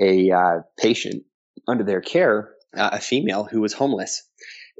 a 0.00 0.30
uh, 0.30 0.60
patient 0.76 1.24
under 1.68 1.84
their 1.84 2.00
care, 2.00 2.50
uh, 2.76 2.90
a 2.92 3.00
female 3.00 3.44
who 3.44 3.60
was 3.60 3.72
homeless. 3.72 4.22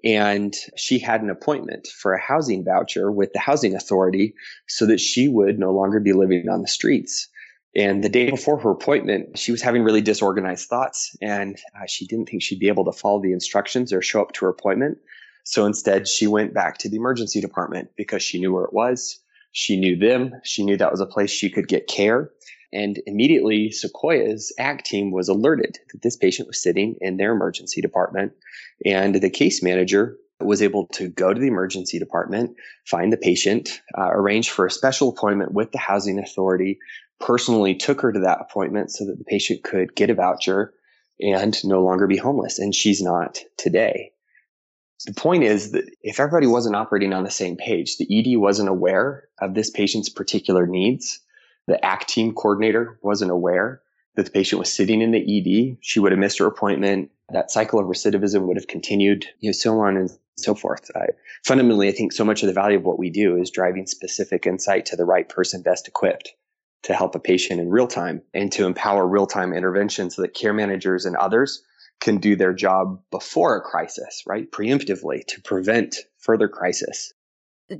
And 0.04 0.54
she 0.76 0.98
had 0.98 1.22
an 1.22 1.30
appointment 1.30 1.88
for 1.88 2.12
a 2.12 2.20
housing 2.20 2.64
voucher 2.64 3.10
with 3.10 3.32
the 3.32 3.38
housing 3.38 3.74
authority 3.74 4.34
so 4.68 4.86
that 4.86 5.00
she 5.00 5.26
would 5.26 5.58
no 5.58 5.72
longer 5.72 6.00
be 6.00 6.12
living 6.12 6.48
on 6.48 6.62
the 6.62 6.68
streets. 6.68 7.28
And 7.76 8.02
the 8.02 8.08
day 8.08 8.30
before 8.30 8.58
her 8.60 8.70
appointment, 8.70 9.38
she 9.38 9.52
was 9.52 9.60
having 9.60 9.84
really 9.84 10.00
disorganized 10.00 10.68
thoughts 10.68 11.14
and 11.20 11.58
uh, 11.78 11.84
she 11.86 12.06
didn't 12.06 12.28
think 12.28 12.42
she'd 12.42 12.58
be 12.58 12.68
able 12.68 12.86
to 12.86 12.92
follow 12.92 13.20
the 13.20 13.32
instructions 13.32 13.92
or 13.92 14.00
show 14.00 14.22
up 14.22 14.32
to 14.32 14.46
her 14.46 14.50
appointment. 14.50 14.96
So 15.44 15.66
instead, 15.66 16.08
she 16.08 16.26
went 16.26 16.54
back 16.54 16.78
to 16.78 16.88
the 16.88 16.96
emergency 16.96 17.40
department 17.40 17.90
because 17.96 18.22
she 18.22 18.40
knew 18.40 18.52
where 18.52 18.64
it 18.64 18.72
was. 18.72 19.20
She 19.52 19.78
knew 19.78 19.94
them. 19.94 20.32
She 20.42 20.64
knew 20.64 20.76
that 20.78 20.90
was 20.90 21.00
a 21.00 21.06
place 21.06 21.30
she 21.30 21.50
could 21.50 21.68
get 21.68 21.86
care. 21.86 22.30
And 22.72 23.00
immediately, 23.06 23.70
Sequoia's 23.70 24.52
ACT 24.58 24.86
team 24.86 25.12
was 25.12 25.28
alerted 25.28 25.78
that 25.92 26.02
this 26.02 26.16
patient 26.16 26.48
was 26.48 26.60
sitting 26.60 26.96
in 27.00 27.16
their 27.16 27.32
emergency 27.32 27.80
department. 27.80 28.32
And 28.84 29.14
the 29.14 29.30
case 29.30 29.62
manager 29.62 30.16
was 30.40 30.60
able 30.60 30.86
to 30.88 31.08
go 31.08 31.32
to 31.32 31.40
the 31.40 31.46
emergency 31.46 31.98
department, 31.98 32.56
find 32.84 33.12
the 33.12 33.16
patient, 33.16 33.80
uh, 33.96 34.10
arrange 34.10 34.50
for 34.50 34.66
a 34.66 34.70
special 34.70 35.08
appointment 35.08 35.52
with 35.52 35.72
the 35.72 35.78
housing 35.78 36.18
authority, 36.18 36.78
personally 37.20 37.74
took 37.74 38.00
her 38.00 38.12
to 38.12 38.20
that 38.20 38.40
appointment 38.40 38.90
so 38.90 39.06
that 39.06 39.18
the 39.18 39.24
patient 39.24 39.62
could 39.62 39.94
get 39.94 40.10
a 40.10 40.14
voucher 40.14 40.72
and 41.20 41.56
no 41.64 41.82
longer 41.82 42.06
be 42.06 42.16
homeless. 42.16 42.58
And 42.58 42.74
she's 42.74 43.02
not 43.02 43.38
today. 43.56 44.12
The 45.06 45.14
point 45.14 45.44
is 45.44 45.72
that 45.72 45.84
if 46.02 46.20
everybody 46.20 46.46
wasn't 46.46 46.76
operating 46.76 47.12
on 47.12 47.24
the 47.24 47.30
same 47.30 47.56
page, 47.56 47.96
the 47.96 48.06
ED 48.10 48.38
wasn't 48.38 48.68
aware 48.68 49.28
of 49.40 49.54
this 49.54 49.70
patient's 49.70 50.08
particular 50.08 50.66
needs. 50.66 51.20
The 51.66 51.84
ACT 51.84 52.08
team 52.08 52.34
coordinator 52.34 52.98
wasn't 53.02 53.30
aware 53.30 53.82
that 54.14 54.24
the 54.24 54.30
patient 54.30 54.58
was 54.58 54.72
sitting 54.72 55.02
in 55.02 55.10
the 55.10 55.18
ED. 55.20 55.78
She 55.80 56.00
would 56.00 56.12
have 56.12 56.18
missed 56.18 56.38
her 56.38 56.46
appointment. 56.46 57.10
That 57.30 57.50
cycle 57.50 57.78
of 57.78 57.86
recidivism 57.86 58.46
would 58.46 58.56
have 58.56 58.68
continued, 58.68 59.26
you 59.40 59.50
know, 59.50 59.52
so 59.52 59.80
on 59.80 59.96
and 59.96 60.10
so 60.36 60.54
forth. 60.54 60.90
I, 60.94 61.08
fundamentally, 61.44 61.88
I 61.88 61.92
think 61.92 62.12
so 62.12 62.24
much 62.24 62.42
of 62.42 62.46
the 62.46 62.54
value 62.54 62.78
of 62.78 62.84
what 62.84 62.98
we 62.98 63.10
do 63.10 63.36
is 63.36 63.50
driving 63.50 63.86
specific 63.86 64.46
insight 64.46 64.86
to 64.86 64.96
the 64.96 65.04
right 65.04 65.28
person 65.28 65.60
best 65.60 65.88
equipped 65.88 66.32
to 66.82 66.94
help 66.94 67.14
a 67.14 67.18
patient 67.18 67.60
in 67.60 67.68
real 67.68 67.88
time 67.88 68.22
and 68.32 68.52
to 68.52 68.66
empower 68.66 69.06
real 69.06 69.26
time 69.26 69.52
intervention 69.52 70.10
so 70.10 70.22
that 70.22 70.34
care 70.34 70.52
managers 70.52 71.04
and 71.04 71.16
others 71.16 71.62
can 72.00 72.18
do 72.18 72.36
their 72.36 72.52
job 72.52 73.00
before 73.10 73.56
a 73.56 73.60
crisis, 73.60 74.22
right? 74.26 74.50
Preemptively 74.50 75.24
to 75.26 75.40
prevent 75.42 75.96
further 76.18 76.48
crisis 76.48 77.12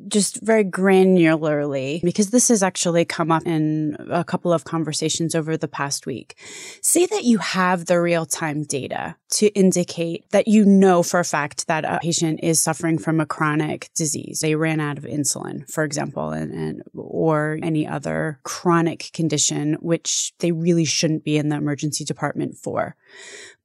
just 0.09 0.43
very 0.43 0.65
granularly, 0.65 2.03
because 2.03 2.31
this 2.31 2.49
has 2.49 2.63
actually 2.63 3.05
come 3.05 3.31
up 3.31 3.47
in 3.47 3.97
a 4.11 4.25
couple 4.25 4.53
of 4.53 4.65
conversations 4.65 5.35
over 5.35 5.57
the 5.57 5.69
past 5.69 6.07
week. 6.07 6.37
Say 6.83 7.07
that 7.07 7.25
you 7.25 7.39
have 7.39 7.87
the 7.87 8.01
real 8.01 8.27
time 8.27 8.65
data 8.65 9.17
to 9.31 9.47
indicate 9.49 10.29
that 10.31 10.49
you 10.49 10.65
know 10.65 11.03
for 11.03 11.21
a 11.21 11.25
fact 11.25 11.67
that 11.67 11.85
a 11.85 11.99
patient 12.01 12.41
is 12.43 12.61
suffering 12.61 12.99
from 12.99 13.21
a 13.21 13.27
chronic 13.27 13.91
disease. 13.95 14.41
They 14.41 14.55
ran 14.55 14.81
out 14.81 14.99
of 14.99 15.05
insulin, 15.05 15.71
for 15.71 15.85
example, 15.85 16.31
and, 16.31 16.53
and 16.53 16.83
or 16.95 17.59
any 17.63 17.87
other 17.87 18.41
chronic 18.43 19.11
condition, 19.13 19.75
which 19.75 20.33
they 20.39 20.53
really 20.53 20.85
shouldn't 20.85 21.25
be 21.25 21.39
in 21.39 21.49
the 21.49 21.57
emergency 21.57 22.05
department 22.05 22.57
for. 22.57 22.97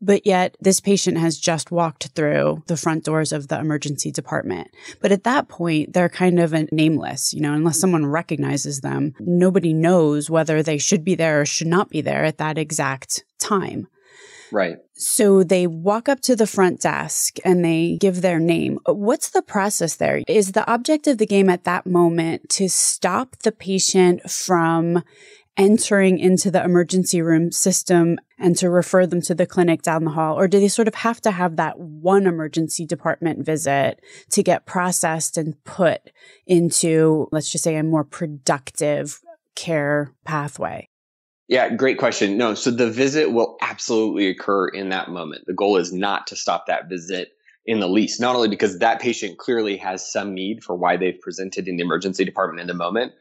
But 0.01 0.25
yet 0.25 0.57
this 0.59 0.79
patient 0.79 1.17
has 1.17 1.37
just 1.37 1.71
walked 1.71 2.07
through 2.15 2.63
the 2.67 2.77
front 2.77 3.05
doors 3.05 3.31
of 3.31 3.47
the 3.47 3.59
emergency 3.59 4.11
department. 4.11 4.69
But 4.99 5.11
at 5.11 5.23
that 5.25 5.47
point, 5.47 5.93
they're 5.93 6.09
kind 6.09 6.39
of 6.39 6.53
nameless, 6.71 7.33
you 7.33 7.41
know, 7.41 7.53
unless 7.53 7.79
someone 7.79 8.05
recognizes 8.07 8.81
them, 8.81 9.13
nobody 9.19 9.73
knows 9.73 10.29
whether 10.29 10.63
they 10.63 10.77
should 10.77 11.03
be 11.03 11.15
there 11.15 11.41
or 11.41 11.45
should 11.45 11.67
not 11.67 11.89
be 11.89 12.01
there 12.01 12.25
at 12.25 12.39
that 12.39 12.57
exact 12.57 13.23
time. 13.39 13.87
Right. 14.51 14.77
So 14.95 15.43
they 15.43 15.65
walk 15.65 16.09
up 16.09 16.19
to 16.21 16.35
the 16.35 16.45
front 16.45 16.81
desk 16.81 17.37
and 17.45 17.63
they 17.63 17.97
give 17.99 18.21
their 18.21 18.39
name. 18.39 18.79
What's 18.85 19.29
the 19.29 19.41
process 19.41 19.95
there? 19.95 20.21
Is 20.27 20.51
the 20.51 20.69
object 20.69 21.07
of 21.07 21.17
the 21.17 21.25
game 21.25 21.49
at 21.49 21.63
that 21.63 21.85
moment 21.85 22.49
to 22.49 22.69
stop 22.69 23.37
the 23.37 23.51
patient 23.51 24.29
from 24.29 25.03
entering 25.57 26.17
into 26.17 26.49
the 26.49 26.63
emergency 26.63 27.21
room 27.21 27.51
system 27.51 28.17
and 28.37 28.55
to 28.57 28.69
refer 28.69 29.05
them 29.05 29.21
to 29.21 29.35
the 29.35 29.45
clinic 29.45 29.81
down 29.81 30.05
the 30.05 30.11
hall? 30.11 30.37
Or 30.37 30.47
do 30.47 30.59
they 30.59 30.67
sort 30.67 30.87
of 30.87 30.95
have 30.95 31.21
to 31.21 31.31
have 31.31 31.57
that 31.57 31.79
one 31.79 32.25
emergency 32.25 32.85
department 32.85 33.45
visit 33.45 34.01
to 34.31 34.43
get 34.43 34.65
processed 34.65 35.37
and 35.37 35.61
put 35.63 36.01
into, 36.47 37.27
let's 37.31 37.51
just 37.51 37.63
say, 37.63 37.75
a 37.75 37.83
more 37.83 38.03
productive 38.03 39.19
care 39.55 40.13
pathway? 40.25 40.89
Yeah, 41.47 41.69
great 41.75 41.97
question. 41.97 42.37
No, 42.37 42.53
so 42.53 42.71
the 42.71 42.89
visit 42.89 43.33
will 43.33 43.57
absolutely 43.61 44.27
occur 44.27 44.69
in 44.69 44.89
that 44.89 45.09
moment. 45.09 45.43
The 45.47 45.53
goal 45.53 45.75
is 45.75 45.91
not 45.91 46.27
to 46.27 46.35
stop 46.37 46.67
that 46.67 46.87
visit 46.87 47.33
in 47.65 47.79
the 47.79 47.89
least, 47.89 48.21
not 48.21 48.35
only 48.35 48.47
because 48.47 48.79
that 48.79 49.01
patient 49.01 49.37
clearly 49.37 49.77
has 49.77 50.11
some 50.11 50.33
need 50.33 50.63
for 50.63 50.75
why 50.75 50.97
they've 50.97 51.19
presented 51.19 51.67
in 51.67 51.75
the 51.75 51.83
emergency 51.83 52.23
department 52.23 52.61
in 52.61 52.67
the 52.67 52.73
moment, 52.73 53.11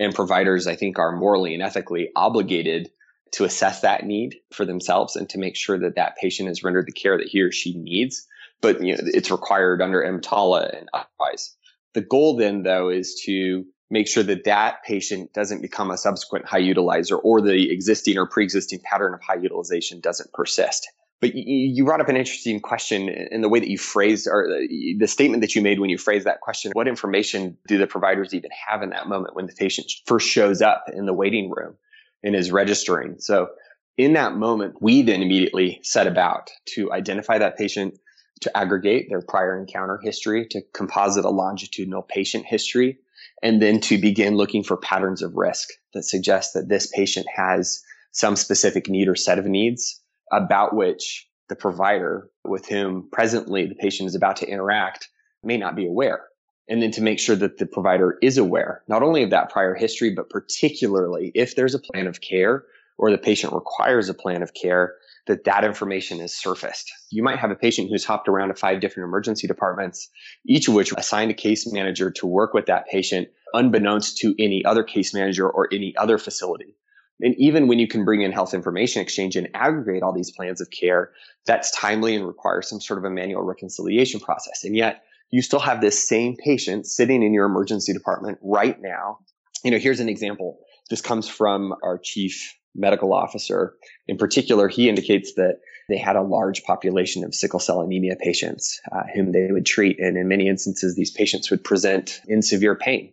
and 0.00 0.14
providers, 0.14 0.66
I 0.66 0.74
think, 0.74 0.98
are 0.98 1.14
morally 1.14 1.54
and 1.54 1.62
ethically 1.62 2.08
obligated 2.16 2.90
to 3.32 3.44
assess 3.44 3.82
that 3.82 4.04
need 4.04 4.36
for 4.52 4.64
themselves 4.64 5.14
and 5.14 5.28
to 5.28 5.38
make 5.38 5.54
sure 5.54 5.78
that 5.78 5.94
that 5.94 6.16
patient 6.16 6.48
is 6.48 6.64
rendered 6.64 6.86
the 6.86 6.92
care 6.92 7.16
that 7.18 7.28
he 7.28 7.42
or 7.42 7.52
she 7.52 7.78
needs. 7.78 8.26
But 8.60 8.82
you 8.82 8.96
know, 8.96 9.02
it's 9.04 9.30
required 9.30 9.80
under 9.80 10.02
EMTALA 10.02 10.76
and 10.76 10.88
otherwise. 10.92 11.54
The 11.94 12.00
goal 12.00 12.36
then, 12.36 12.62
though, 12.62 12.88
is 12.88 13.22
to 13.26 13.64
make 13.90 14.08
sure 14.08 14.22
that 14.22 14.44
that 14.44 14.82
patient 14.84 15.32
doesn't 15.32 15.62
become 15.62 15.90
a 15.90 15.98
subsequent 15.98 16.46
high 16.46 16.62
utilizer 16.62 17.18
or 17.22 17.40
the 17.40 17.70
existing 17.70 18.16
or 18.16 18.26
pre-existing 18.26 18.80
pattern 18.82 19.14
of 19.14 19.20
high 19.20 19.40
utilization 19.40 20.00
doesn't 20.00 20.32
persist. 20.32 20.88
But 21.20 21.34
you 21.34 21.84
brought 21.84 22.00
up 22.00 22.08
an 22.08 22.16
interesting 22.16 22.60
question 22.60 23.10
in 23.10 23.42
the 23.42 23.48
way 23.48 23.60
that 23.60 23.68
you 23.68 23.76
phrased, 23.76 24.26
or 24.26 24.46
the 24.48 25.06
statement 25.06 25.42
that 25.42 25.54
you 25.54 25.60
made 25.60 25.78
when 25.78 25.90
you 25.90 25.98
phrased 25.98 26.26
that 26.26 26.40
question. 26.40 26.72
What 26.72 26.88
information 26.88 27.58
do 27.68 27.76
the 27.76 27.86
providers 27.86 28.32
even 28.32 28.50
have 28.66 28.82
in 28.82 28.90
that 28.90 29.06
moment 29.06 29.36
when 29.36 29.46
the 29.46 29.52
patient 29.52 29.92
first 30.06 30.26
shows 30.26 30.62
up 30.62 30.86
in 30.94 31.04
the 31.04 31.12
waiting 31.12 31.50
room 31.50 31.74
and 32.22 32.34
is 32.34 32.50
registering? 32.50 33.16
So, 33.18 33.50
in 33.98 34.14
that 34.14 34.36
moment, 34.36 34.76
we 34.80 35.02
then 35.02 35.20
immediately 35.20 35.78
set 35.82 36.06
about 36.06 36.50
to 36.74 36.90
identify 36.90 37.36
that 37.36 37.58
patient, 37.58 37.98
to 38.40 38.56
aggregate 38.56 39.08
their 39.10 39.20
prior 39.20 39.58
encounter 39.58 40.00
history, 40.02 40.46
to 40.52 40.62
composite 40.72 41.26
a 41.26 41.30
longitudinal 41.30 42.00
patient 42.00 42.46
history, 42.46 42.98
and 43.42 43.60
then 43.60 43.78
to 43.80 43.98
begin 43.98 44.36
looking 44.36 44.64
for 44.64 44.78
patterns 44.78 45.20
of 45.20 45.36
risk 45.36 45.68
that 45.92 46.04
suggest 46.04 46.54
that 46.54 46.70
this 46.70 46.86
patient 46.86 47.26
has 47.34 47.82
some 48.12 48.36
specific 48.36 48.88
need 48.88 49.06
or 49.06 49.14
set 49.14 49.38
of 49.38 49.44
needs 49.44 49.99
about 50.30 50.74
which 50.74 51.28
the 51.48 51.56
provider 51.56 52.28
with 52.44 52.66
whom 52.66 53.08
presently 53.10 53.66
the 53.66 53.74
patient 53.74 54.06
is 54.06 54.14
about 54.14 54.36
to 54.36 54.48
interact 54.48 55.08
may 55.42 55.56
not 55.56 55.76
be 55.76 55.86
aware. 55.86 56.26
And 56.68 56.80
then 56.80 56.92
to 56.92 57.02
make 57.02 57.18
sure 57.18 57.34
that 57.36 57.58
the 57.58 57.66
provider 57.66 58.16
is 58.22 58.38
aware, 58.38 58.82
not 58.86 59.02
only 59.02 59.24
of 59.24 59.30
that 59.30 59.50
prior 59.50 59.74
history, 59.74 60.14
but 60.14 60.30
particularly 60.30 61.32
if 61.34 61.56
there's 61.56 61.74
a 61.74 61.80
plan 61.80 62.06
of 62.06 62.20
care 62.20 62.64
or 62.96 63.10
the 63.10 63.18
patient 63.18 63.52
requires 63.52 64.08
a 64.08 64.14
plan 64.14 64.42
of 64.42 64.54
care, 64.54 64.94
that 65.26 65.44
that 65.44 65.64
information 65.64 66.20
is 66.20 66.36
surfaced. 66.36 66.92
You 67.10 67.22
might 67.22 67.38
have 67.38 67.50
a 67.50 67.56
patient 67.56 67.88
who's 67.88 68.04
hopped 68.04 68.28
around 68.28 68.48
to 68.48 68.54
five 68.54 68.80
different 68.80 69.08
emergency 69.08 69.46
departments, 69.46 70.08
each 70.46 70.68
of 70.68 70.74
which 70.74 70.92
assigned 70.96 71.30
a 71.30 71.34
case 71.34 71.70
manager 71.72 72.10
to 72.10 72.26
work 72.26 72.52
with 72.52 72.66
that 72.66 72.86
patient 72.88 73.28
unbeknownst 73.54 74.18
to 74.18 74.34
any 74.38 74.64
other 74.64 74.84
case 74.84 75.14
manager 75.14 75.48
or 75.48 75.68
any 75.72 75.94
other 75.96 76.18
facility. 76.18 76.76
And 77.22 77.34
even 77.36 77.68
when 77.68 77.78
you 77.78 77.88
can 77.88 78.04
bring 78.04 78.22
in 78.22 78.32
health 78.32 78.54
information 78.54 79.02
exchange 79.02 79.36
and 79.36 79.48
aggregate 79.54 80.02
all 80.02 80.12
these 80.12 80.30
plans 80.30 80.60
of 80.60 80.70
care, 80.70 81.12
that's 81.46 81.70
timely 81.70 82.14
and 82.14 82.26
requires 82.26 82.68
some 82.68 82.80
sort 82.80 82.98
of 82.98 83.04
a 83.04 83.10
manual 83.10 83.42
reconciliation 83.42 84.20
process. 84.20 84.64
And 84.64 84.76
yet 84.76 85.02
you 85.30 85.42
still 85.42 85.60
have 85.60 85.80
this 85.80 86.08
same 86.08 86.36
patient 86.36 86.86
sitting 86.86 87.22
in 87.22 87.32
your 87.32 87.46
emergency 87.46 87.92
department 87.92 88.38
right 88.42 88.80
now. 88.80 89.18
You 89.64 89.70
know, 89.70 89.78
here's 89.78 90.00
an 90.00 90.08
example. 90.08 90.58
This 90.88 91.00
comes 91.00 91.28
from 91.28 91.74
our 91.82 91.98
chief 91.98 92.56
medical 92.74 93.12
officer. 93.12 93.74
In 94.06 94.16
particular, 94.16 94.68
he 94.68 94.88
indicates 94.88 95.34
that 95.34 95.60
they 95.88 95.98
had 95.98 96.16
a 96.16 96.22
large 96.22 96.62
population 96.62 97.24
of 97.24 97.34
sickle 97.34 97.60
cell 97.60 97.80
anemia 97.80 98.16
patients 98.16 98.80
uh, 98.92 99.02
whom 99.14 99.32
they 99.32 99.48
would 99.50 99.66
treat. 99.66 99.98
And 99.98 100.16
in 100.16 100.28
many 100.28 100.48
instances, 100.48 100.94
these 100.94 101.10
patients 101.10 101.50
would 101.50 101.64
present 101.64 102.20
in 102.26 102.42
severe 102.42 102.76
pain. 102.76 103.12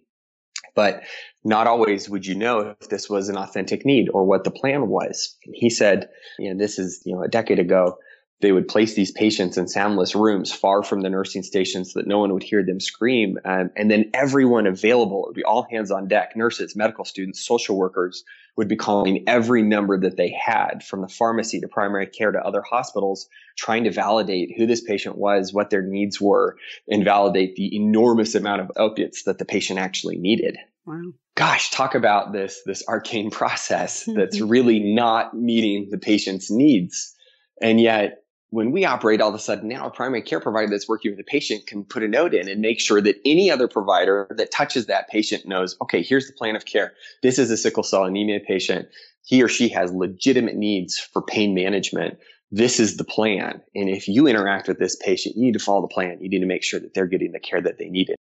But 0.78 1.02
not 1.44 1.66
always 1.66 2.10
would 2.10 2.26
you 2.26 2.36
know 2.36 2.76
if 2.80 2.90
this 2.90 3.10
was 3.10 3.30
an 3.30 3.38
authentic 3.38 3.86
need 3.86 4.10
or 4.14 4.24
what 4.26 4.44
the 4.44 4.52
plan 4.52 4.88
was. 4.88 5.36
And 5.46 5.56
he 5.58 5.70
said, 5.70 6.08
you 6.38 6.54
know, 6.54 6.58
this 6.58 6.78
is, 6.78 7.02
you 7.04 7.16
know, 7.16 7.24
a 7.24 7.28
decade 7.28 7.58
ago, 7.58 7.98
they 8.40 8.52
would 8.52 8.68
place 8.68 8.94
these 8.94 9.12
patients 9.12 9.58
in 9.58 9.68
soundless 9.68 10.14
rooms 10.14 10.52
far 10.52 10.84
from 10.84 11.02
the 11.02 11.10
nursing 11.10 11.42
stations 11.42 11.94
so 11.94 12.00
that 12.00 12.08
no 12.08 12.20
one 12.20 12.32
would 12.34 12.44
hear 12.44 12.64
them 12.64 12.80
scream. 12.80 13.38
Um, 13.44 13.72
and 13.76 13.90
then 13.90 14.12
everyone 14.14 14.68
available, 14.68 15.24
it 15.24 15.30
would 15.30 15.36
be 15.36 15.44
all 15.44 15.68
hands 15.70 15.90
on 15.90 16.08
deck, 16.08 16.36
nurses, 16.36 16.76
medical 16.76 17.04
students, 17.04 17.46
social 17.46 17.76
workers 17.76 18.24
would 18.56 18.68
be 18.68 18.76
calling 18.76 19.24
every 19.28 19.64
number 19.64 20.00
that 20.00 20.18
they 20.18 20.30
had 20.30 20.84
from 20.84 21.02
the 21.02 21.08
pharmacy 21.08 21.60
to 21.60 21.68
primary 21.68 22.08
care 22.08 22.32
to 22.32 22.40
other 22.40 22.62
hospitals, 22.62 23.28
trying 23.56 23.86
to 23.86 23.92
validate 23.92 24.54
who 24.56 24.68
this 24.68 24.82
patient 24.82 25.18
was, 25.18 25.54
what 25.54 25.70
their 25.70 25.84
needs 25.84 26.22
were, 26.22 26.58
and 26.88 27.04
validate 27.04 27.56
the 27.56 27.76
enormous 27.76 28.36
amount 28.36 28.62
of 28.62 28.72
opiates 28.76 29.24
that 29.24 29.40
the 29.40 29.46
patient 29.46 29.80
actually 29.80 30.18
needed. 30.18 30.58
Wow. 30.86 31.12
Gosh, 31.36 31.72
talk 31.72 31.96
about 31.96 32.34
this, 32.34 32.62
this 32.66 32.84
arcane 32.88 33.32
process 33.32 34.06
that's 34.06 34.42
really 34.42 34.80
not 34.80 35.36
meeting 35.36 35.90
the 35.90 36.00
patient's 36.00 36.52
needs. 36.52 37.16
And 37.62 37.82
yet 37.82 38.24
when 38.50 38.72
we 38.72 38.86
operate, 38.86 39.20
all 39.20 39.30
of 39.30 39.36
a 39.36 39.40
sudden 39.40 39.68
now 39.68 39.88
a 39.88 39.92
primary 39.92 40.22
care 40.22 40.40
provider 40.40 40.70
that's 40.70 40.88
working 40.88 41.12
with 41.12 41.18
the 41.18 41.24
patient 41.24 41.68
can 41.68 41.84
put 41.84 42.04
a 42.04 42.08
note 42.08 42.34
in 42.34 42.48
and 42.48 42.62
make 42.62 42.80
sure 42.80 43.02
that 43.02 43.20
any 43.26 43.52
other 43.52 43.68
provider 43.68 44.28
that 44.32 44.52
touches 44.52 44.86
that 44.86 45.10
patient 45.10 45.46
knows, 45.46 45.76
okay, 45.82 46.02
here's 46.02 46.28
the 46.28 46.34
plan 46.34 46.56
of 46.56 46.66
care. 46.66 46.94
This 47.24 47.40
is 47.40 47.52
a 47.52 47.58
sickle 47.58 47.84
cell 47.84 48.06
anemia 48.06 48.40
patient. 48.40 48.88
He 49.26 49.44
or 49.44 49.50
she 49.50 49.68
has 49.70 49.92
legitimate 49.92 50.56
needs 50.56 50.98
for 50.98 51.22
pain 51.22 51.54
management. 51.54 52.18
This 52.50 52.80
is 52.80 52.96
the 52.96 53.04
plan. 53.04 53.62
And 53.76 53.90
if 53.90 54.08
you 54.08 54.28
interact 54.28 54.70
with 54.70 54.80
this 54.80 54.96
patient, 54.96 55.36
you 55.36 55.44
need 55.44 55.54
to 55.54 55.60
follow 55.60 55.82
the 55.82 55.94
plan. 55.94 56.18
You 56.22 56.30
need 56.30 56.40
to 56.40 56.46
make 56.46 56.64
sure 56.64 56.80
that 56.80 56.94
they're 56.94 57.08
getting 57.08 57.34
the 57.34 57.40
care 57.42 57.62
that 57.62 57.78
they 57.78 57.90
needed. 57.90 58.16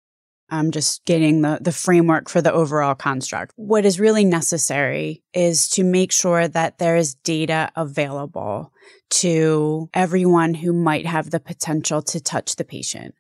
I'm 0.54 0.70
just 0.70 1.04
getting 1.06 1.42
the, 1.42 1.58
the 1.60 1.72
framework 1.72 2.30
for 2.30 2.40
the 2.40 2.54
overall 2.54 2.94
construct. 2.94 3.54
What 3.56 3.86
is 3.86 4.00
really 4.00 4.24
necessary 4.24 5.24
is 5.34 5.68
to 5.70 5.84
make 5.84 6.12
sure 6.12 6.48
that 6.48 6.78
there 6.78 6.96
is 6.96 7.16
data 7.16 7.72
available 7.76 8.72
to 9.10 9.90
everyone 9.96 10.54
who 10.54 10.72
might 10.72 11.08
have 11.08 11.32
the 11.32 11.40
potential 11.40 12.04
to 12.04 12.20
touch 12.20 12.56
the 12.56 12.64
patient 12.64 13.16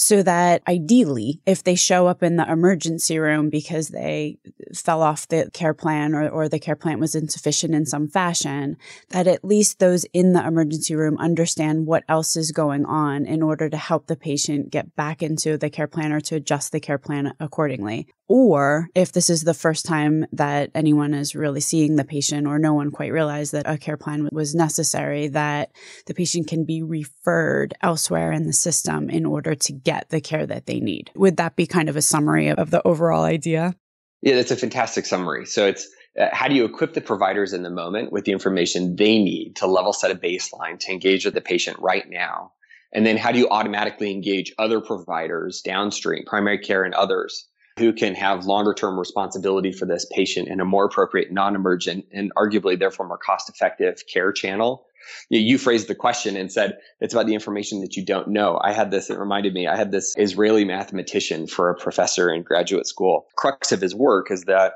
so 0.00 0.22
that 0.22 0.62
ideally, 0.68 1.40
if 1.44 1.64
they 1.64 1.74
show 1.74 2.06
up 2.06 2.22
in 2.22 2.36
the 2.36 2.48
emergency 2.48 3.18
room 3.18 3.50
because 3.50 3.88
they 3.88 4.38
fell 4.72 5.02
off 5.02 5.26
the 5.26 5.50
care 5.52 5.74
plan 5.74 6.14
or, 6.14 6.28
or 6.28 6.48
the 6.48 6.60
care 6.60 6.76
plan 6.76 7.00
was 7.00 7.16
insufficient 7.16 7.74
in 7.74 7.84
some 7.84 8.06
fashion, 8.06 8.76
that 9.08 9.26
at 9.26 9.44
least 9.44 9.80
those 9.80 10.04
in 10.12 10.34
the 10.34 10.46
emergency 10.46 10.94
room 10.94 11.18
understand 11.18 11.86
what 11.86 12.04
else 12.08 12.36
is 12.36 12.52
going 12.52 12.84
on 12.84 13.26
in 13.26 13.42
order 13.42 13.68
to 13.68 13.76
help 13.76 14.06
the 14.06 14.14
patient 14.14 14.70
get 14.70 14.94
back 14.94 15.20
into 15.20 15.58
the 15.58 15.68
care 15.68 15.88
plan 15.88 16.12
or 16.12 16.20
to 16.20 16.36
adjust 16.36 16.70
the 16.70 16.78
care 16.78 16.98
plan 16.98 17.34
accordingly. 17.40 18.06
Or 18.28 18.90
if 18.94 19.12
this 19.12 19.30
is 19.30 19.42
the 19.42 19.54
first 19.54 19.86
time 19.86 20.26
that 20.32 20.70
anyone 20.74 21.14
is 21.14 21.34
really 21.34 21.60
seeing 21.60 21.96
the 21.96 22.04
patient 22.04 22.46
or 22.46 22.58
no 22.58 22.74
one 22.74 22.90
quite 22.90 23.12
realized 23.12 23.52
that 23.52 23.66
a 23.66 23.78
care 23.78 23.96
plan 23.96 24.28
was 24.30 24.54
necessary, 24.54 25.28
that 25.28 25.70
the 26.06 26.12
patient 26.12 26.46
can 26.46 26.66
be 26.66 26.82
referred 26.82 27.72
elsewhere 27.80 28.30
in 28.32 28.46
the 28.46 28.52
system 28.52 29.08
in 29.08 29.24
order 29.24 29.54
to 29.54 29.72
get 29.72 30.10
the 30.10 30.20
care 30.20 30.46
that 30.46 30.66
they 30.66 30.78
need. 30.78 31.10
Would 31.16 31.38
that 31.38 31.56
be 31.56 31.66
kind 31.66 31.88
of 31.88 31.96
a 31.96 32.02
summary 32.02 32.48
of 32.48 32.70
the 32.70 32.86
overall 32.86 33.24
idea? 33.24 33.74
Yeah, 34.20 34.34
that's 34.34 34.50
a 34.50 34.56
fantastic 34.56 35.06
summary. 35.06 35.46
So 35.46 35.66
it's 35.66 35.88
uh, 36.20 36.28
how 36.32 36.48
do 36.48 36.54
you 36.54 36.64
equip 36.64 36.92
the 36.92 37.00
providers 37.00 37.54
in 37.54 37.62
the 37.62 37.70
moment 37.70 38.12
with 38.12 38.24
the 38.24 38.32
information 38.32 38.96
they 38.96 39.22
need 39.22 39.56
to 39.56 39.66
level 39.66 39.92
set 39.94 40.10
a 40.10 40.14
baseline 40.14 40.78
to 40.80 40.92
engage 40.92 41.24
with 41.24 41.34
the 41.34 41.40
patient 41.40 41.78
right 41.78 42.08
now? 42.10 42.52
And 42.92 43.06
then 43.06 43.16
how 43.16 43.32
do 43.32 43.38
you 43.38 43.48
automatically 43.48 44.10
engage 44.10 44.52
other 44.58 44.80
providers 44.80 45.62
downstream, 45.62 46.24
primary 46.26 46.58
care 46.58 46.84
and 46.84 46.94
others 46.94 47.46
who 47.78 47.92
can 47.92 48.14
have 48.14 48.44
longer 48.44 48.74
term 48.74 48.98
responsibility 48.98 49.72
for 49.72 49.86
this 49.86 50.06
patient 50.12 50.48
in 50.48 50.60
a 50.60 50.64
more 50.64 50.84
appropriate, 50.84 51.32
non 51.32 51.54
emergent, 51.54 52.06
and 52.12 52.32
arguably 52.36 52.78
therefore 52.78 53.06
more 53.06 53.18
cost 53.18 53.48
effective 53.48 54.02
care 54.12 54.32
channel. 54.32 54.86
You, 55.30 55.40
you, 55.40 55.58
phrased 55.58 55.88
the 55.88 55.94
question 55.94 56.36
and 56.36 56.52
said 56.52 56.78
it's 57.00 57.14
about 57.14 57.26
the 57.26 57.34
information 57.34 57.80
that 57.80 57.96
you 57.96 58.04
don't 58.04 58.28
know. 58.28 58.60
I 58.62 58.72
had 58.72 58.90
this, 58.90 59.08
it 59.08 59.18
reminded 59.18 59.54
me, 59.54 59.66
I 59.66 59.76
had 59.76 59.90
this 59.90 60.14
Israeli 60.18 60.64
mathematician 60.64 61.46
for 61.46 61.70
a 61.70 61.74
professor 61.74 62.30
in 62.30 62.42
graduate 62.42 62.86
school. 62.86 63.26
Crux 63.36 63.72
of 63.72 63.80
his 63.80 63.94
work 63.94 64.30
is 64.30 64.42
that 64.44 64.74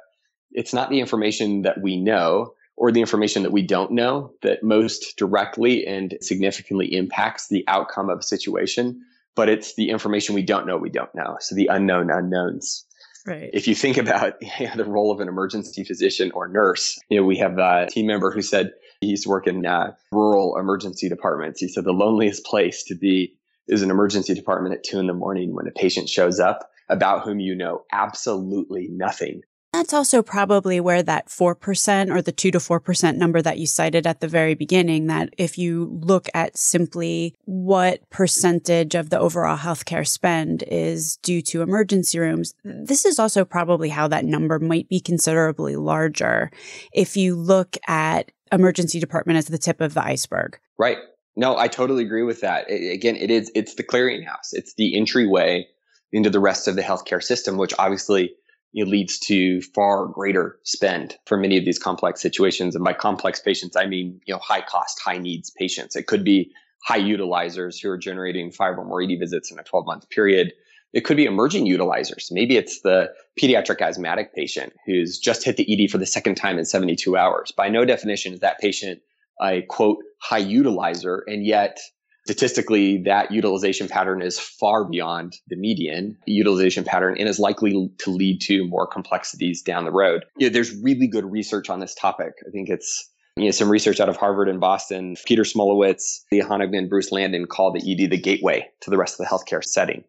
it's 0.52 0.72
not 0.72 0.88
the 0.88 1.00
information 1.00 1.62
that 1.62 1.82
we 1.82 1.96
know 1.96 2.54
or 2.76 2.90
the 2.90 3.00
information 3.00 3.42
that 3.42 3.52
we 3.52 3.62
don't 3.62 3.92
know 3.92 4.32
that 4.42 4.62
most 4.62 5.16
directly 5.16 5.86
and 5.86 6.16
significantly 6.20 6.94
impacts 6.94 7.48
the 7.48 7.64
outcome 7.68 8.08
of 8.08 8.20
a 8.20 8.22
situation, 8.22 9.00
but 9.34 9.48
it's 9.48 9.74
the 9.74 9.90
information 9.90 10.34
we 10.34 10.42
don't 10.42 10.66
know 10.66 10.76
we 10.76 10.90
don't 10.90 11.14
know. 11.14 11.36
So 11.40 11.54
the 11.54 11.68
unknown 11.68 12.10
unknowns. 12.10 12.84
Right. 13.26 13.50
If 13.52 13.68
you 13.68 13.74
think 13.74 13.98
about 13.98 14.40
the 14.76 14.84
role 14.86 15.12
of 15.12 15.20
an 15.20 15.28
emergency 15.28 15.84
physician 15.84 16.32
or 16.34 16.48
nurse, 16.48 16.98
you 17.08 17.20
know, 17.20 17.24
we 17.24 17.36
have 17.38 17.58
a 17.58 17.86
team 17.90 18.06
member 18.06 18.30
who 18.30 18.42
said 18.42 18.72
he 19.00 19.08
used 19.08 19.24
to 19.24 19.28
work 19.28 19.46
in 19.46 19.64
uh, 19.64 19.92
rural 20.10 20.56
emergency 20.58 21.08
departments. 21.08 21.60
He 21.60 21.68
said 21.68 21.84
the 21.84 21.92
loneliest 21.92 22.44
place 22.44 22.84
to 22.84 22.94
be 22.94 23.36
is 23.68 23.82
an 23.82 23.90
emergency 23.90 24.34
department 24.34 24.74
at 24.74 24.84
two 24.84 24.98
in 24.98 25.06
the 25.06 25.14
morning 25.14 25.54
when 25.54 25.68
a 25.68 25.70
patient 25.70 26.08
shows 26.08 26.40
up 26.40 26.68
about 26.88 27.22
whom 27.22 27.40
you 27.40 27.54
know 27.54 27.84
absolutely 27.92 28.88
nothing. 28.90 29.42
That's 29.72 29.94
also 29.94 30.22
probably 30.22 30.80
where 30.80 31.02
that 31.02 31.28
4% 31.28 32.14
or 32.14 32.20
the 32.20 32.30
2 32.30 32.50
to 32.50 32.58
4% 32.58 33.16
number 33.16 33.40
that 33.40 33.58
you 33.58 33.66
cited 33.66 34.06
at 34.06 34.20
the 34.20 34.28
very 34.28 34.54
beginning, 34.54 35.06
that 35.06 35.30
if 35.38 35.56
you 35.56 35.98
look 36.02 36.28
at 36.34 36.58
simply 36.58 37.34
what 37.46 38.08
percentage 38.10 38.94
of 38.94 39.08
the 39.08 39.18
overall 39.18 39.56
healthcare 39.56 40.06
spend 40.06 40.62
is 40.68 41.16
due 41.16 41.40
to 41.42 41.62
emergency 41.62 42.18
rooms, 42.18 42.54
this 42.64 43.06
is 43.06 43.18
also 43.18 43.46
probably 43.46 43.88
how 43.88 44.06
that 44.08 44.26
number 44.26 44.58
might 44.58 44.90
be 44.90 45.00
considerably 45.00 45.76
larger 45.76 46.50
if 46.92 47.16
you 47.16 47.34
look 47.34 47.78
at 47.88 48.30
emergency 48.52 49.00
department 49.00 49.38
as 49.38 49.46
the 49.46 49.56
tip 49.56 49.80
of 49.80 49.94
the 49.94 50.04
iceberg. 50.04 50.58
Right. 50.78 50.98
No, 51.34 51.56
I 51.56 51.68
totally 51.68 52.04
agree 52.04 52.24
with 52.24 52.42
that. 52.42 52.68
It, 52.68 52.92
again, 52.92 53.16
it 53.16 53.30
is, 53.30 53.50
it's 53.54 53.76
the 53.76 53.84
clearinghouse. 53.84 54.52
It's 54.52 54.74
the 54.74 54.94
entryway 54.98 55.66
into 56.12 56.28
the 56.28 56.40
rest 56.40 56.68
of 56.68 56.76
the 56.76 56.82
healthcare 56.82 57.22
system, 57.22 57.56
which 57.56 57.72
obviously 57.78 58.34
it 58.74 58.88
leads 58.88 59.18
to 59.18 59.60
far 59.74 60.06
greater 60.06 60.58
spend 60.62 61.16
for 61.26 61.36
many 61.36 61.58
of 61.58 61.64
these 61.64 61.78
complex 61.78 62.20
situations. 62.20 62.74
And 62.74 62.84
by 62.84 62.94
complex 62.94 63.40
patients, 63.40 63.76
I 63.76 63.86
mean, 63.86 64.20
you 64.26 64.34
know, 64.34 64.40
high 64.40 64.62
cost, 64.62 65.00
high 65.04 65.18
needs 65.18 65.50
patients. 65.50 65.94
It 65.94 66.06
could 66.06 66.24
be 66.24 66.50
high 66.84 67.00
utilizers 67.00 67.80
who 67.80 67.90
are 67.90 67.98
generating 67.98 68.50
five 68.50 68.78
or 68.78 68.84
more 68.84 69.02
ED 69.02 69.18
visits 69.18 69.50
in 69.50 69.58
a 69.58 69.62
12 69.62 69.86
month 69.86 70.08
period. 70.10 70.52
It 70.92 71.04
could 71.04 71.16
be 71.16 71.24
emerging 71.24 71.66
utilizers. 71.66 72.30
Maybe 72.30 72.56
it's 72.56 72.80
the 72.82 73.10
pediatric 73.40 73.80
asthmatic 73.80 74.34
patient 74.34 74.74
who's 74.86 75.18
just 75.18 75.44
hit 75.44 75.56
the 75.56 75.84
ED 75.84 75.90
for 75.90 75.98
the 75.98 76.06
second 76.06 76.34
time 76.34 76.58
in 76.58 76.64
72 76.64 77.16
hours. 77.16 77.52
By 77.52 77.68
no 77.68 77.84
definition 77.84 78.34
is 78.34 78.40
that 78.40 78.58
patient 78.58 79.00
a 79.40 79.62
quote 79.62 79.98
high 80.18 80.42
utilizer. 80.42 81.22
And 81.26 81.44
yet 81.46 81.78
statistically 82.24 83.02
that 83.04 83.32
utilization 83.32 83.88
pattern 83.88 84.22
is 84.22 84.38
far 84.38 84.84
beyond 84.84 85.36
the 85.48 85.56
median 85.56 86.16
utilization 86.26 86.84
pattern 86.84 87.16
and 87.18 87.28
is 87.28 87.38
likely 87.38 87.90
to 87.98 88.10
lead 88.10 88.40
to 88.40 88.66
more 88.68 88.86
complexities 88.86 89.62
down 89.62 89.84
the 89.84 89.90
road. 89.90 90.24
You 90.38 90.48
know, 90.48 90.52
there's 90.52 90.74
really 90.82 91.06
good 91.06 91.30
research 91.30 91.68
on 91.68 91.80
this 91.80 91.94
topic. 91.94 92.34
I 92.46 92.50
think 92.50 92.68
it's 92.68 93.10
you 93.36 93.46
know, 93.46 93.50
some 93.50 93.70
research 93.70 93.98
out 93.98 94.08
of 94.08 94.16
Harvard 94.16 94.48
and 94.48 94.60
Boston. 94.60 95.16
Peter 95.24 95.42
Smulowitz, 95.42 96.20
Leah 96.30 96.44
Honigman, 96.44 96.88
Bruce 96.88 97.10
Landon 97.10 97.46
call 97.46 97.72
the 97.72 97.80
ED 97.80 98.10
the 98.10 98.20
gateway 98.20 98.68
to 98.82 98.90
the 98.90 98.98
rest 98.98 99.18
of 99.18 99.26
the 99.26 99.30
healthcare 99.30 99.64
setting. 99.64 100.04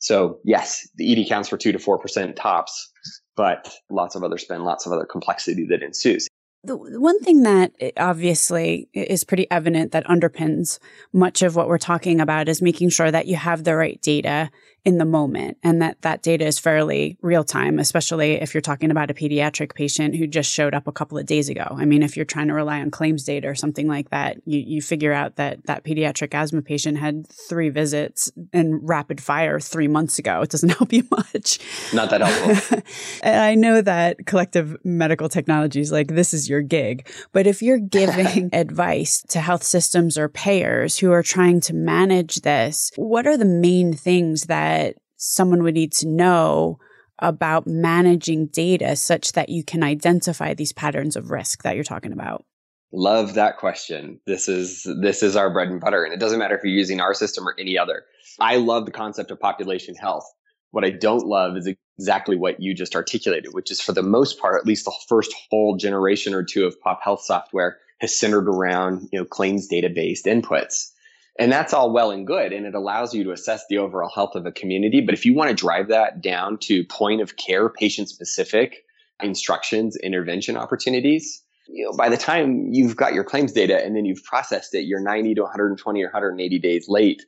So 0.00 0.38
yes, 0.44 0.86
the 0.96 1.12
ED 1.12 1.28
counts 1.28 1.48
for 1.48 1.56
two 1.56 1.72
to 1.72 1.78
four 1.78 1.98
percent 1.98 2.36
tops, 2.36 2.90
but 3.36 3.72
lots 3.90 4.14
of 4.14 4.22
other 4.22 4.38
spend, 4.38 4.64
lots 4.64 4.86
of 4.86 4.92
other 4.92 5.06
complexity 5.06 5.66
that 5.70 5.82
ensues. 5.82 6.28
The 6.64 6.76
one 6.76 7.20
thing 7.20 7.42
that 7.42 7.72
eh, 7.78 7.90
obviously 7.98 8.88
is 8.94 9.22
pretty 9.22 9.50
evident 9.50 9.92
that 9.92 10.06
underpins 10.06 10.78
much 11.12 11.42
of 11.42 11.56
what 11.56 11.68
we're 11.68 11.78
talking 11.78 12.20
about 12.20 12.48
is 12.48 12.62
making 12.62 12.88
sure 12.88 13.10
that 13.10 13.26
you 13.26 13.36
have 13.36 13.64
the 13.64 13.76
right 13.76 14.00
data 14.00 14.50
in 14.84 14.98
the 14.98 15.04
moment 15.04 15.56
and 15.62 15.80
that 15.80 16.00
that 16.02 16.22
data 16.22 16.44
is 16.44 16.58
fairly 16.58 17.16
real 17.22 17.42
time, 17.42 17.78
especially 17.78 18.34
if 18.34 18.52
you're 18.52 18.60
talking 18.60 18.90
about 18.90 19.10
a 19.10 19.14
pediatric 19.14 19.74
patient 19.74 20.14
who 20.14 20.26
just 20.26 20.52
showed 20.52 20.74
up 20.74 20.86
a 20.86 20.92
couple 20.92 21.16
of 21.16 21.24
days 21.24 21.48
ago. 21.48 21.66
I 21.70 21.86
mean, 21.86 22.02
if 22.02 22.16
you're 22.16 22.26
trying 22.26 22.48
to 22.48 22.54
rely 22.54 22.80
on 22.80 22.90
claims 22.90 23.24
data 23.24 23.48
or 23.48 23.54
something 23.54 23.88
like 23.88 24.10
that, 24.10 24.36
you, 24.44 24.58
you 24.58 24.82
figure 24.82 25.12
out 25.12 25.36
that 25.36 25.64
that 25.66 25.84
pediatric 25.84 26.34
asthma 26.34 26.60
patient 26.60 26.98
had 26.98 27.26
three 27.28 27.70
visits 27.70 28.30
and 28.52 28.86
rapid 28.86 29.22
fire 29.22 29.58
three 29.58 29.88
months 29.88 30.18
ago. 30.18 30.42
It 30.42 30.50
doesn't 30.50 30.68
help 30.78 30.92
you 30.92 31.04
much. 31.10 31.58
Not 31.94 32.10
that 32.10 32.20
helpful. 32.20 32.82
I 33.24 33.54
know 33.54 33.80
that 33.80 34.26
collective 34.26 34.76
medical 34.84 35.30
technologies 35.30 35.90
like 35.92 36.08
this 36.08 36.34
is 36.34 36.46
your 36.46 36.60
gig, 36.60 37.08
but 37.32 37.46
if 37.46 37.62
you're 37.62 37.78
giving 37.78 38.50
advice 38.52 39.22
to 39.28 39.40
health 39.40 39.62
systems 39.62 40.18
or 40.18 40.28
payers 40.28 40.98
who 40.98 41.10
are 41.10 41.22
trying 41.22 41.60
to 41.62 41.74
manage 41.74 42.42
this, 42.42 42.90
what 42.96 43.26
are 43.26 43.38
the 43.38 43.46
main 43.46 43.94
things 43.94 44.42
that 44.42 44.73
that 44.74 44.96
someone 45.16 45.62
would 45.62 45.74
need 45.74 45.92
to 45.92 46.08
know 46.08 46.78
about 47.20 47.66
managing 47.66 48.46
data 48.46 48.96
such 48.96 49.32
that 49.32 49.48
you 49.48 49.62
can 49.62 49.82
identify 49.82 50.52
these 50.52 50.72
patterns 50.72 51.16
of 51.16 51.30
risk 51.30 51.62
that 51.62 51.76
you're 51.76 51.84
talking 51.84 52.12
about? 52.12 52.44
Love 52.92 53.34
that 53.34 53.56
question. 53.56 54.20
This 54.26 54.48
is 54.48 54.86
this 55.00 55.22
is 55.22 55.36
our 55.36 55.52
bread 55.52 55.68
and 55.68 55.80
butter 55.80 56.04
and 56.04 56.12
it 56.12 56.20
doesn't 56.20 56.38
matter 56.38 56.56
if 56.56 56.62
you're 56.64 56.72
using 56.72 57.00
our 57.00 57.14
system 57.14 57.46
or 57.46 57.54
any 57.58 57.78
other. 57.78 58.04
I 58.40 58.56
love 58.56 58.84
the 58.84 58.92
concept 58.92 59.30
of 59.30 59.40
population 59.40 59.94
health. 59.94 60.24
What 60.70 60.84
I 60.84 60.90
don't 60.90 61.26
love 61.26 61.56
is 61.56 61.72
exactly 61.98 62.36
what 62.36 62.60
you 62.60 62.74
just 62.74 62.96
articulated, 62.96 63.54
which 63.54 63.70
is 63.70 63.80
for 63.80 63.92
the 63.92 64.02
most 64.02 64.40
part, 64.40 64.60
at 64.60 64.66
least 64.66 64.84
the 64.84 64.94
first 65.08 65.32
whole 65.50 65.76
generation 65.76 66.34
or 66.34 66.42
two 66.42 66.66
of 66.66 66.80
pop 66.80 67.00
health 67.02 67.22
software 67.22 67.78
has 68.00 68.16
centered 68.16 68.48
around, 68.48 69.08
you 69.12 69.18
know, 69.18 69.24
claims 69.24 69.68
data 69.68 69.88
based 69.88 70.26
inputs. 70.26 70.90
And 71.38 71.50
that's 71.50 71.72
all 71.72 71.92
well 71.92 72.10
and 72.10 72.26
good. 72.26 72.52
And 72.52 72.64
it 72.64 72.74
allows 72.74 73.12
you 73.12 73.24
to 73.24 73.32
assess 73.32 73.64
the 73.68 73.78
overall 73.78 74.08
health 74.08 74.36
of 74.36 74.46
a 74.46 74.52
community. 74.52 75.00
But 75.00 75.14
if 75.14 75.26
you 75.26 75.34
want 75.34 75.50
to 75.50 75.54
drive 75.54 75.88
that 75.88 76.20
down 76.20 76.58
to 76.62 76.84
point 76.84 77.20
of 77.20 77.36
care, 77.36 77.68
patient 77.68 78.08
specific 78.08 78.84
instructions, 79.20 79.96
intervention 79.96 80.56
opportunities, 80.56 81.42
you 81.66 81.84
know, 81.84 81.96
by 81.96 82.08
the 82.08 82.16
time 82.16 82.68
you've 82.70 82.96
got 82.96 83.14
your 83.14 83.24
claims 83.24 83.52
data 83.52 83.82
and 83.84 83.96
then 83.96 84.04
you've 84.04 84.22
processed 84.22 84.74
it, 84.74 84.84
you're 84.84 85.00
90 85.00 85.34
to 85.34 85.42
120 85.42 86.02
or 86.02 86.06
180 86.06 86.58
days 86.58 86.88
late 86.88 87.22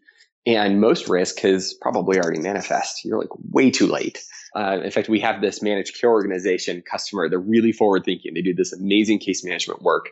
and 0.46 0.80
most 0.80 1.08
risk 1.08 1.40
has 1.40 1.74
probably 1.74 2.18
already 2.18 2.38
manifest. 2.38 3.04
You're 3.04 3.18
like 3.18 3.30
way 3.50 3.70
too 3.70 3.86
late. 3.86 4.22
Uh, 4.54 4.78
in 4.82 4.90
fact, 4.90 5.08
we 5.08 5.20
have 5.20 5.40
this 5.40 5.60
managed 5.60 6.00
care 6.00 6.10
organization 6.10 6.82
customer. 6.88 7.28
They're 7.28 7.38
really 7.38 7.72
forward 7.72 8.04
thinking. 8.04 8.32
They 8.32 8.42
do 8.42 8.54
this 8.54 8.72
amazing 8.72 9.18
case 9.18 9.44
management 9.44 9.82
work. 9.82 10.08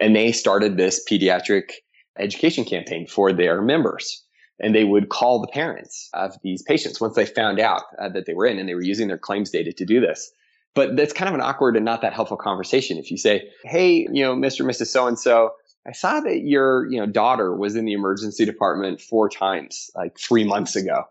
And 0.00 0.14
they 0.14 0.30
started 0.30 0.76
this 0.76 1.02
pediatric 1.10 1.70
education 2.18 2.64
campaign 2.64 3.06
for 3.06 3.32
their 3.32 3.62
members. 3.62 4.24
And 4.60 4.74
they 4.74 4.84
would 4.84 5.08
call 5.08 5.40
the 5.40 5.46
parents 5.48 6.08
of 6.14 6.34
these 6.42 6.62
patients 6.62 7.00
once 7.00 7.14
they 7.14 7.26
found 7.26 7.60
out 7.60 7.82
uh, 8.00 8.08
that 8.08 8.26
they 8.26 8.34
were 8.34 8.46
in 8.46 8.58
and 8.58 8.68
they 8.68 8.74
were 8.74 8.82
using 8.82 9.06
their 9.06 9.18
claims 9.18 9.50
data 9.50 9.72
to 9.72 9.84
do 9.84 10.00
this. 10.00 10.32
But 10.74 10.96
that's 10.96 11.12
kind 11.12 11.28
of 11.28 11.34
an 11.34 11.40
awkward 11.40 11.76
and 11.76 11.84
not 11.84 12.02
that 12.02 12.12
helpful 12.12 12.36
conversation. 12.36 12.98
If 12.98 13.10
you 13.10 13.16
say, 13.16 13.48
Hey, 13.64 14.08
you 14.12 14.22
know, 14.22 14.34
Mr. 14.34 14.60
and 14.60 14.70
Mrs. 14.70 14.88
So 14.88 15.06
and 15.06 15.18
so, 15.18 15.52
I 15.86 15.92
saw 15.92 16.20
that 16.20 16.42
your 16.42 16.90
you 16.90 17.00
know 17.00 17.06
daughter 17.06 17.56
was 17.56 17.74
in 17.74 17.84
the 17.84 17.94
emergency 17.94 18.44
department 18.44 19.00
four 19.00 19.28
times 19.28 19.90
like 19.94 20.18
three 20.18 20.44
months 20.44 20.76
ago. 20.76 21.04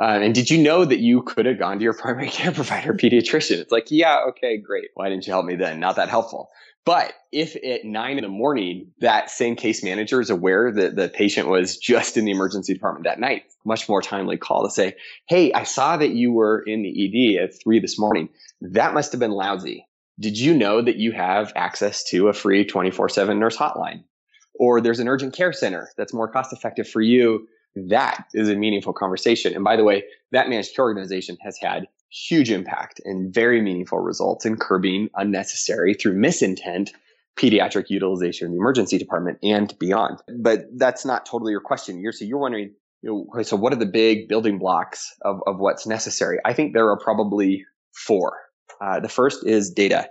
Uh, 0.00 0.18
and 0.22 0.34
did 0.34 0.50
you 0.50 0.56
know 0.56 0.84
that 0.84 1.00
you 1.00 1.22
could 1.22 1.44
have 1.44 1.58
gone 1.58 1.78
to 1.78 1.84
your 1.84 1.92
primary 1.92 2.30
care 2.30 2.52
provider 2.52 2.94
pediatrician? 2.94 3.58
It's 3.58 3.72
like, 3.72 3.90
yeah, 3.90 4.20
okay, 4.30 4.56
great. 4.56 4.88
Why 4.94 5.08
didn't 5.08 5.26
you 5.26 5.32
help 5.32 5.44
me 5.44 5.56
then? 5.56 5.78
Not 5.78 5.96
that 5.96 6.08
helpful. 6.08 6.50
But 6.86 7.12
if 7.30 7.56
at 7.56 7.84
nine 7.84 8.16
in 8.16 8.22
the 8.22 8.30
morning, 8.30 8.92
that 9.00 9.30
same 9.30 9.54
case 9.54 9.84
manager 9.84 10.20
is 10.20 10.30
aware 10.30 10.72
that 10.72 10.96
the 10.96 11.10
patient 11.10 11.48
was 11.48 11.76
just 11.76 12.16
in 12.16 12.24
the 12.24 12.30
emergency 12.30 12.72
department 12.72 13.04
that 13.04 13.20
night, 13.20 13.44
much 13.66 13.86
more 13.86 14.00
timely 14.00 14.38
call 14.38 14.64
to 14.64 14.70
say, 14.70 14.96
Hey, 15.28 15.52
I 15.52 15.64
saw 15.64 15.98
that 15.98 16.10
you 16.10 16.32
were 16.32 16.62
in 16.62 16.82
the 16.82 17.36
ED 17.36 17.44
at 17.44 17.62
three 17.62 17.80
this 17.80 17.98
morning. 17.98 18.30
That 18.62 18.94
must 18.94 19.12
have 19.12 19.20
been 19.20 19.30
lousy. 19.30 19.86
Did 20.18 20.38
you 20.38 20.54
know 20.54 20.80
that 20.80 20.96
you 20.96 21.12
have 21.12 21.52
access 21.54 22.02
to 22.04 22.28
a 22.28 22.32
free 22.32 22.64
24 22.64 23.10
seven 23.10 23.38
nurse 23.38 23.58
hotline? 23.58 24.04
or 24.60 24.82
there's 24.82 25.00
an 25.00 25.08
urgent 25.08 25.34
care 25.34 25.54
center 25.54 25.88
that's 25.96 26.12
more 26.12 26.28
cost 26.28 26.52
effective 26.52 26.86
for 26.86 27.00
you, 27.00 27.48
that 27.74 28.24
is 28.34 28.48
a 28.48 28.56
meaningful 28.56 28.92
conversation. 28.92 29.54
And 29.54 29.64
by 29.64 29.76
the 29.76 29.84
way, 29.84 30.04
that 30.32 30.48
managed 30.48 30.74
care 30.74 30.84
organization 30.84 31.36
has 31.42 31.56
had 31.60 31.86
huge 32.10 32.50
impact 32.50 33.00
and 33.04 33.32
very 33.32 33.62
meaningful 33.62 34.00
results 34.00 34.44
in 34.44 34.56
curbing 34.56 35.08
unnecessary 35.14 35.94
through 35.94 36.14
misintent 36.14 36.90
pediatric 37.36 37.88
utilization 37.88 38.46
in 38.46 38.52
the 38.52 38.58
emergency 38.58 38.98
department 38.98 39.38
and 39.42 39.78
beyond. 39.78 40.20
But 40.38 40.66
that's 40.76 41.04
not 41.04 41.24
totally 41.24 41.52
your 41.52 41.60
question. 41.60 42.00
You're 42.00 42.12
so 42.12 42.24
you're 42.24 42.38
wondering, 42.38 42.74
you 43.02 43.26
know, 43.34 43.42
so 43.42 43.56
what 43.56 43.72
are 43.72 43.76
the 43.76 43.86
big 43.86 44.28
building 44.28 44.58
blocks 44.58 45.14
of, 45.22 45.40
of 45.46 45.58
what's 45.58 45.86
necessary? 45.86 46.38
I 46.44 46.52
think 46.52 46.74
there 46.74 46.90
are 46.90 46.98
probably 46.98 47.64
four. 47.94 48.36
Uh, 48.80 48.98
the 49.00 49.08
first 49.08 49.46
is 49.46 49.70
data. 49.70 50.08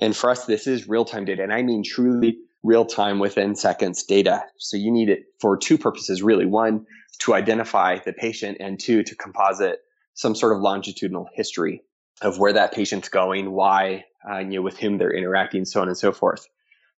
And 0.00 0.16
for 0.16 0.30
us, 0.30 0.46
this 0.46 0.66
is 0.66 0.88
real 0.88 1.04
time 1.04 1.24
data. 1.24 1.42
And 1.42 1.52
I 1.52 1.62
mean 1.62 1.82
truly 1.82 2.38
real 2.62 2.84
time 2.84 3.18
within 3.18 3.54
seconds 3.54 4.02
data. 4.02 4.42
So 4.58 4.76
you 4.76 4.90
need 4.90 5.08
it 5.08 5.24
for 5.40 5.56
two 5.56 5.78
purposes, 5.78 6.22
really. 6.22 6.46
One, 6.46 6.86
to 7.20 7.34
identify 7.34 7.98
the 7.98 8.12
patient 8.12 8.58
and 8.60 8.78
two, 8.78 9.02
to 9.02 9.14
composite 9.14 9.80
some 10.14 10.34
sort 10.34 10.52
of 10.54 10.60
longitudinal 10.60 11.28
history 11.34 11.82
of 12.22 12.38
where 12.38 12.52
that 12.52 12.72
patient's 12.72 13.08
going, 13.08 13.52
why, 13.52 14.04
uh, 14.28 14.38
you 14.38 14.56
know, 14.56 14.62
with 14.62 14.78
whom 14.78 14.98
they're 14.98 15.14
interacting, 15.14 15.64
so 15.64 15.80
on 15.80 15.88
and 15.88 15.96
so 15.96 16.12
forth. 16.12 16.46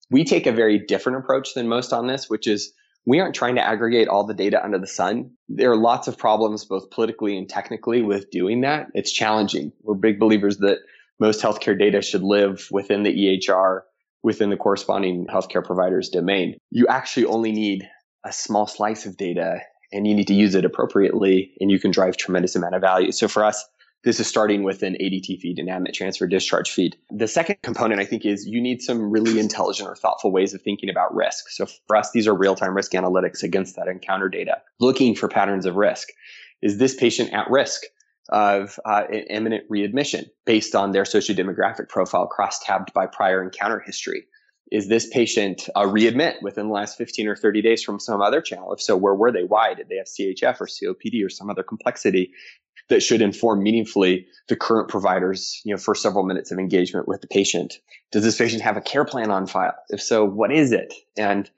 We 0.10 0.24
take 0.24 0.48
a 0.48 0.52
very 0.52 0.80
different 0.80 1.19
approach 1.19 1.54
than 1.54 1.67
most 1.67 1.91
on 1.91 2.08
this, 2.08 2.30
which 2.30 2.48
is 2.48 2.72
we 3.06 3.19
aren't 3.19 3.36
trying 3.36 3.56
to 3.56 3.62
aggregate 3.62 4.08
all 4.08 4.26
the 4.26 4.34
data 4.34 4.63
under 4.63 4.78
the 4.78 4.88
sun. 4.88 5.32
There 5.48 5.72
are 5.72 5.78
lots 5.78 6.08
of 6.08 6.17
problems, 6.17 6.65
both 6.65 6.89
politically 6.89 7.38
and 7.38 7.48
technically, 7.48 8.02
with 8.02 8.32
doing 8.32 8.62
that. 8.62 8.88
It's 8.93 9.12
challenging. 9.12 9.72
We're 9.82 9.95
big 9.95 10.19
believers 10.19 10.58
that 10.60 10.80
most 11.19 11.41
healthcare 11.41 11.78
data 11.78 12.02
should 12.02 12.24
live 12.24 12.67
within 12.72 13.04
the 13.04 13.13
EHR 13.13 13.82
within 14.24 14.50
the 14.50 14.58
corresponding 14.58 15.26
healthcare 15.28 15.64
provider's 15.64 16.10
domain. 16.10 16.58
You 16.72 16.88
actually 16.88 17.26
only 17.26 17.52
need 17.52 17.90
a 18.26 18.34
small 18.34 18.68
slice 18.68 19.06
of 19.06 19.18
data 19.18 19.60
and 19.92 20.08
you 20.08 20.14
need 20.14 20.28
to 20.28 20.34
use 20.34 20.56
it 20.56 20.66
appropriately 20.66 21.54
and 21.60 21.72
you 21.72 21.80
can 21.80 21.92
drive 21.92 22.18
tremendous 22.18 22.56
amount 22.56 22.76
of 22.76 22.82
value. 22.82 23.12
So 23.12 23.28
for 23.28 23.44
us, 23.44 23.66
this 24.04 24.20
is 24.20 24.28
starting 24.28 24.64
with 24.64 24.82
an 24.84 24.94
ADT 24.94 25.40
feed, 25.40 25.60
an 25.60 25.68
admit 25.68 25.94
transfer 25.94 26.26
discharge 26.26 26.72
feed. 26.72 26.96
The 27.10 27.28
second 27.28 27.58
component, 27.64 28.00
I 28.00 28.06
think, 28.06 28.26
is 28.26 28.46
you 28.46 28.62
need 28.62 28.82
some 28.82 29.12
really 29.12 29.40
intelligent 29.40 29.90
or 29.90 29.96
thoughtful 29.96 30.32
ways 30.32 30.54
of 30.54 30.62
thinking 30.62 30.90
about 30.90 31.14
risk. 31.14 31.50
So 31.50 31.66
for 31.88 31.98
us, 31.98 32.12
these 32.12 32.26
are 32.26 32.34
real 32.34 32.56
time 32.56 32.76
risk 32.76 32.94
analytics 32.94 33.44
against 33.44 33.76
that 33.76 33.90
encounter 33.90 34.30
data, 34.30 34.62
looking 34.80 35.16
for 35.16 35.28
patterns 35.28 35.66
of 35.66 35.76
risk. 35.76 36.10
Is 36.62 36.78
this 36.78 36.96
patient 36.96 37.34
at 37.34 37.50
risk? 37.50 37.84
Of 38.30 38.80
uh, 38.86 39.04
imminent 39.30 39.65
readmission 39.70 40.26
based 40.46 40.76
on 40.76 40.92
their 40.92 41.04
sociodemographic 41.04 41.89
profile 41.89 42.28
cross-tabbed 42.28 42.94
by 42.94 43.06
prior 43.06 43.44
encounter 43.44 43.80
history. 43.80 44.26
Is 44.72 44.88
this 44.88 45.08
patient 45.08 45.68
a 45.76 45.82
readmit 45.82 46.42
within 46.44 46.68
the 46.68 46.74
last 46.74 46.98
15 46.98 47.28
or 47.28 47.36
30 47.36 47.62
days 47.62 47.84
from 47.84 48.00
some 48.00 48.22
other 48.22 48.42
channel? 48.42 48.72
If 48.72 48.82
so, 48.82 48.96
where 48.96 49.15
were 49.15 49.32
they? 49.32 49.44
Why? 49.44 49.74
Did 49.74 49.89
they 49.89 49.98
have 49.98 50.06
CHF 50.06 50.62
or 50.62 50.68
COPD 50.68 51.26
or 51.26 51.30
some 51.30 51.50
other 51.50 51.63
complexity 51.63 52.32
that 52.89 53.02
should 53.02 53.22
inform 53.22 53.63
meaningfully 53.63 54.28
the 54.48 54.56
current 54.56 54.89
provider's, 54.89 55.62
you 55.65 55.74
know, 55.74 55.80
first 55.80 56.04
several 56.04 56.24
minutes 56.24 56.52
of 56.52 56.60
engagement 56.60 57.08
with 57.08 57.22
the 57.22 57.28
patient? 57.28 57.80
Does 58.12 58.24
this 58.24 58.38
patient 58.38 58.62
have 58.62 58.78
a 58.78 58.82
care 58.82 59.06
plan 59.06 59.32
on 59.32 59.48
file? 59.48 59.76
If 59.89 60.02
so, 60.02 60.24
what 60.24 60.52
is 60.52 60.72
it? 60.72 60.94
And 61.18 61.50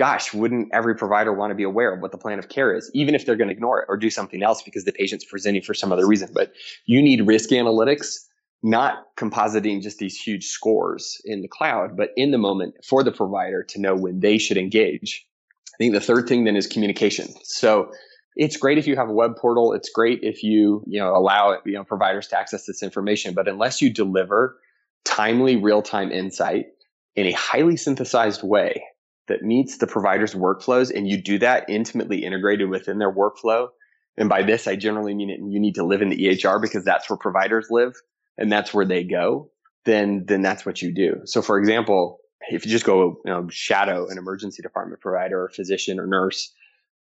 gosh, 0.00 0.32
wouldn't 0.32 0.70
every 0.72 0.96
provider 0.96 1.30
want 1.30 1.50
to 1.50 1.54
be 1.54 1.62
aware 1.62 1.92
of 1.92 2.00
what 2.00 2.10
the 2.10 2.16
plan 2.16 2.38
of 2.38 2.48
care 2.48 2.74
is, 2.74 2.90
even 2.94 3.14
if 3.14 3.26
they're 3.26 3.36
going 3.36 3.48
to 3.48 3.54
ignore 3.54 3.80
it 3.80 3.86
or 3.86 3.98
do 3.98 4.08
something 4.08 4.42
else 4.42 4.62
because 4.62 4.86
the 4.86 4.92
patient's 4.92 5.26
presenting 5.26 5.60
for 5.60 5.74
some 5.74 5.92
other 5.92 6.06
reason? 6.06 6.30
But 6.32 6.54
you 6.86 7.02
need 7.02 7.26
risk 7.26 7.50
analytics, 7.50 8.16
not 8.62 9.14
compositing 9.18 9.82
just 9.82 9.98
these 9.98 10.18
huge 10.18 10.46
scores 10.46 11.20
in 11.26 11.42
the 11.42 11.48
cloud, 11.48 11.98
but 11.98 12.12
in 12.16 12.30
the 12.30 12.38
moment 12.38 12.76
for 12.82 13.04
the 13.04 13.12
provider 13.12 13.62
to 13.62 13.78
know 13.78 13.94
when 13.94 14.20
they 14.20 14.38
should 14.38 14.56
engage. 14.56 15.26
I 15.74 15.76
think 15.76 15.92
the 15.92 16.00
third 16.00 16.26
thing 16.26 16.44
then 16.44 16.56
is 16.56 16.66
communication. 16.66 17.28
So 17.44 17.92
it's 18.36 18.56
great 18.56 18.78
if 18.78 18.86
you 18.86 18.96
have 18.96 19.10
a 19.10 19.12
web 19.12 19.36
portal. 19.36 19.74
It's 19.74 19.90
great 19.90 20.20
if 20.22 20.42
you, 20.42 20.82
you 20.86 20.98
know, 20.98 21.14
allow 21.14 21.58
you 21.66 21.74
know, 21.74 21.84
providers 21.84 22.26
to 22.28 22.38
access 22.38 22.64
this 22.64 22.82
information. 22.82 23.34
But 23.34 23.48
unless 23.48 23.82
you 23.82 23.92
deliver 23.92 24.56
timely 25.04 25.56
real-time 25.56 26.10
insight 26.10 26.68
in 27.16 27.26
a 27.26 27.32
highly 27.32 27.76
synthesized 27.76 28.42
way 28.42 28.82
that 29.30 29.42
meets 29.42 29.78
the 29.78 29.86
provider's 29.86 30.34
workflows 30.34 30.90
and 30.94 31.08
you 31.08 31.22
do 31.22 31.38
that 31.38 31.68
intimately 31.68 32.24
integrated 32.24 32.68
within 32.68 32.98
their 32.98 33.12
workflow. 33.12 33.68
And 34.16 34.28
by 34.28 34.42
this, 34.42 34.66
I 34.66 34.76
generally 34.76 35.14
mean 35.14 35.30
it, 35.30 35.38
you 35.38 35.60
need 35.60 35.76
to 35.76 35.84
live 35.84 36.02
in 36.02 36.10
the 36.10 36.18
EHR 36.18 36.60
because 36.60 36.84
that's 36.84 37.08
where 37.08 37.16
providers 37.16 37.68
live 37.70 37.94
and 38.36 38.50
that's 38.50 38.74
where 38.74 38.84
they 38.84 39.04
go. 39.04 39.50
Then, 39.84 40.24
then 40.26 40.42
that's 40.42 40.66
what 40.66 40.82
you 40.82 40.92
do. 40.92 41.22
So 41.24 41.42
for 41.42 41.58
example, 41.58 42.18
if 42.50 42.66
you 42.66 42.72
just 42.72 42.84
go, 42.84 43.20
you 43.24 43.30
know, 43.30 43.48
shadow 43.48 44.08
an 44.08 44.18
emergency 44.18 44.62
department 44.62 45.00
provider 45.00 45.44
or 45.44 45.48
physician 45.48 46.00
or 46.00 46.06
nurse, 46.06 46.52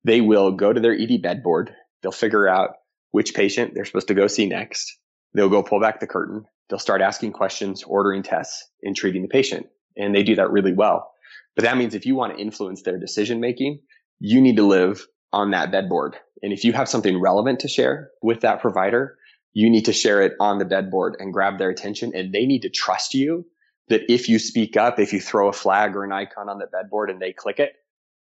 they 0.03 0.21
will 0.21 0.51
go 0.51 0.73
to 0.73 0.79
their 0.79 0.93
ED 0.93 1.21
bed 1.21 1.43
board. 1.43 1.73
They'll 2.03 2.11
figure 2.11 2.47
out 2.47 2.71
which 3.11 3.33
patient 3.33 3.73
they're 3.73 3.85
supposed 3.85 4.09
to 4.09 4.13
go 4.13 4.27
see 4.27 4.45
next. 4.45 4.97
They'll 5.33 5.49
go 5.49 5.63
pull 5.63 5.79
back 5.79 6.01
the 6.01 6.07
curtain. 6.07 6.45
They'll 6.69 6.77
start 6.77 7.01
asking 7.01 7.31
questions, 7.31 7.83
ordering 7.83 8.23
tests, 8.23 8.69
and 8.83 8.95
treating 8.95 9.21
the 9.21 9.27
patient. 9.29 9.67
And 9.95 10.13
they 10.13 10.23
do 10.23 10.35
that 10.35 10.51
really 10.51 10.73
well. 10.73 11.09
But 11.57 11.63
that 11.63 11.75
means 11.75 11.95
if 11.95 12.05
you 12.05 12.15
want 12.15 12.35
to 12.37 12.41
influence 12.41 12.83
their 12.83 12.99
decision 12.99 13.41
making, 13.41 13.79
you 14.19 14.39
need 14.39 14.57
to 14.57 14.63
live 14.63 15.05
on 15.33 15.51
that 15.51 15.71
bedboard. 15.71 16.15
And 16.43 16.53
if 16.53 16.63
you 16.63 16.71
have 16.71 16.87
something 16.87 17.19
relevant 17.19 17.61
to 17.61 17.67
share 17.67 18.11
with 18.21 18.41
that 18.41 18.61
provider, 18.61 19.17
you 19.53 19.69
need 19.71 19.85
to 19.85 19.93
share 19.93 20.21
it 20.21 20.33
on 20.39 20.59
the 20.59 20.65
bedboard 20.65 21.15
and 21.19 21.33
grab 21.33 21.57
their 21.57 21.71
attention. 21.71 22.11
And 22.15 22.31
they 22.31 22.45
need 22.45 22.61
to 22.61 22.69
trust 22.69 23.15
you 23.15 23.47
that 23.89 24.01
if 24.07 24.29
you 24.29 24.37
speak 24.37 24.77
up, 24.77 24.99
if 24.99 25.13
you 25.13 25.19
throw 25.19 25.49
a 25.49 25.53
flag 25.53 25.95
or 25.95 26.03
an 26.03 26.11
icon 26.11 26.47
on 26.47 26.59
the 26.59 26.67
bedboard 26.67 27.09
and 27.09 27.19
they 27.19 27.33
click 27.33 27.57
it, 27.57 27.73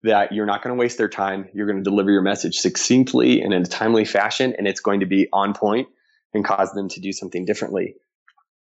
that 0.03 0.33
you're 0.33 0.47
not 0.47 0.63
going 0.63 0.75
to 0.75 0.81
waste 0.81 0.99
their 0.99 1.09
time. 1.09 1.49
You're 1.55 1.67
going 1.67 1.79
to 1.79 1.89
deliver 1.89 2.11
your 2.11 2.23
message 2.23 2.57
succinctly 2.57 3.43
and 3.43 3.55
in 3.55 3.63
a 3.63 3.67
timely 3.67 4.05
fashion, 4.05 4.55
and 4.59 4.67
it's 4.67 4.81
going 4.81 5.01
to 5.01 5.07
be 5.07 5.29
on 5.33 5.55
point 5.55 5.87
and 6.35 6.45
cause 6.45 6.73
them 6.73 6.89
to 6.89 7.01
do 7.01 7.13
something 7.13 7.45
differently. 7.45 7.95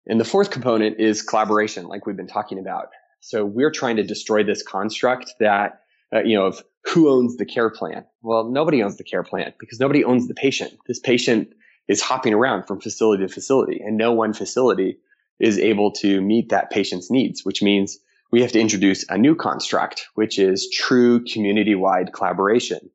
And 0.06 0.20
the 0.20 0.24
fourth 0.24 0.50
component 0.50 1.00
is 1.00 1.22
collaboration, 1.22 1.86
like 1.86 2.06
we've 2.06 2.16
been 2.16 2.26
talking 2.26 2.58
about. 2.58 2.88
So 3.22 3.44
we're 3.44 3.70
trying 3.70 3.96
to 3.96 4.02
destroy 4.02 4.42
this 4.42 4.64
construct 4.64 5.35
that, 5.38 5.80
uh, 6.12 6.22
you 6.24 6.37
know, 6.37 6.44
of 6.46 6.62
who 6.85 7.08
owns 7.08 7.37
the 7.37 7.46
care 7.46 7.70
plan. 7.70 8.04
Well, 8.20 8.50
nobody 8.50 8.82
owns 8.82 8.96
the 8.96 9.04
care 9.04 9.22
plan 9.22 9.54
because 9.61 9.78
nobody 9.78 10.04
owns 10.04 10.26
the 10.26 10.35
patient. 10.35 10.72
This 10.88 10.98
patient 10.98 11.48
is 11.87 12.02
hopping 12.02 12.35
around 12.35 12.64
from 12.64 12.80
facility 12.80 13.24
to 13.24 13.32
facility, 13.32 13.80
and 13.80 13.96
no 13.96 14.12
one 14.12 14.32
facility 14.32 14.98
is 15.38 15.56
able 15.56 15.92
to 15.92 16.20
meet 16.20 16.48
that 16.48 16.70
patient's 16.70 17.12
needs, 17.12 17.44
which 17.44 17.62
means 17.62 17.96
we 18.32 18.42
have 18.42 18.52
to 18.52 18.61
introduce 18.61 19.04
a 19.08 19.16
new 19.16 19.37
construct, 19.37 20.08
which 20.14 20.37
is 20.37 20.68
true 20.70 21.24
community 21.24 21.76
wide 21.76 22.12
collaboration, 22.12 22.90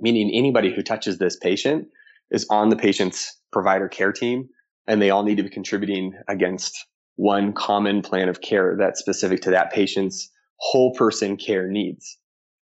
meaning 0.00 0.32
anybody 0.34 0.74
who 0.74 0.82
touches 0.82 1.18
this 1.18 1.36
patient 1.36 1.86
is 2.32 2.44
on 2.50 2.70
the 2.70 2.76
patient's 2.76 3.36
provider 3.52 3.88
care 3.88 4.12
team, 4.12 4.48
and 4.88 5.00
they 5.00 5.10
all 5.10 5.22
need 5.22 5.36
to 5.36 5.44
be 5.44 5.50
contributing 5.50 6.12
against 6.26 6.86
one 7.20 7.52
common 7.52 8.00
plan 8.00 8.30
of 8.30 8.40
care 8.40 8.76
that's 8.78 8.98
specific 8.98 9.42
to 9.42 9.50
that 9.50 9.70
patient's 9.70 10.30
whole 10.56 10.94
person 10.94 11.36
care 11.36 11.68
needs. 11.68 12.16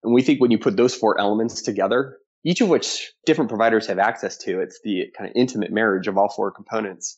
And 0.02 0.12
we 0.12 0.22
think 0.22 0.40
when 0.40 0.50
you 0.50 0.58
put 0.58 0.76
those 0.76 0.92
four 0.92 1.20
elements 1.20 1.62
together, 1.62 2.16
each 2.44 2.60
of 2.60 2.68
which 2.68 3.12
different 3.26 3.48
providers 3.48 3.86
have 3.86 4.00
access 4.00 4.36
to, 4.38 4.60
it's 4.60 4.80
the 4.82 5.04
kind 5.16 5.30
of 5.30 5.36
intimate 5.36 5.70
marriage 5.70 6.08
of 6.08 6.18
all 6.18 6.28
four 6.28 6.50
components. 6.50 7.16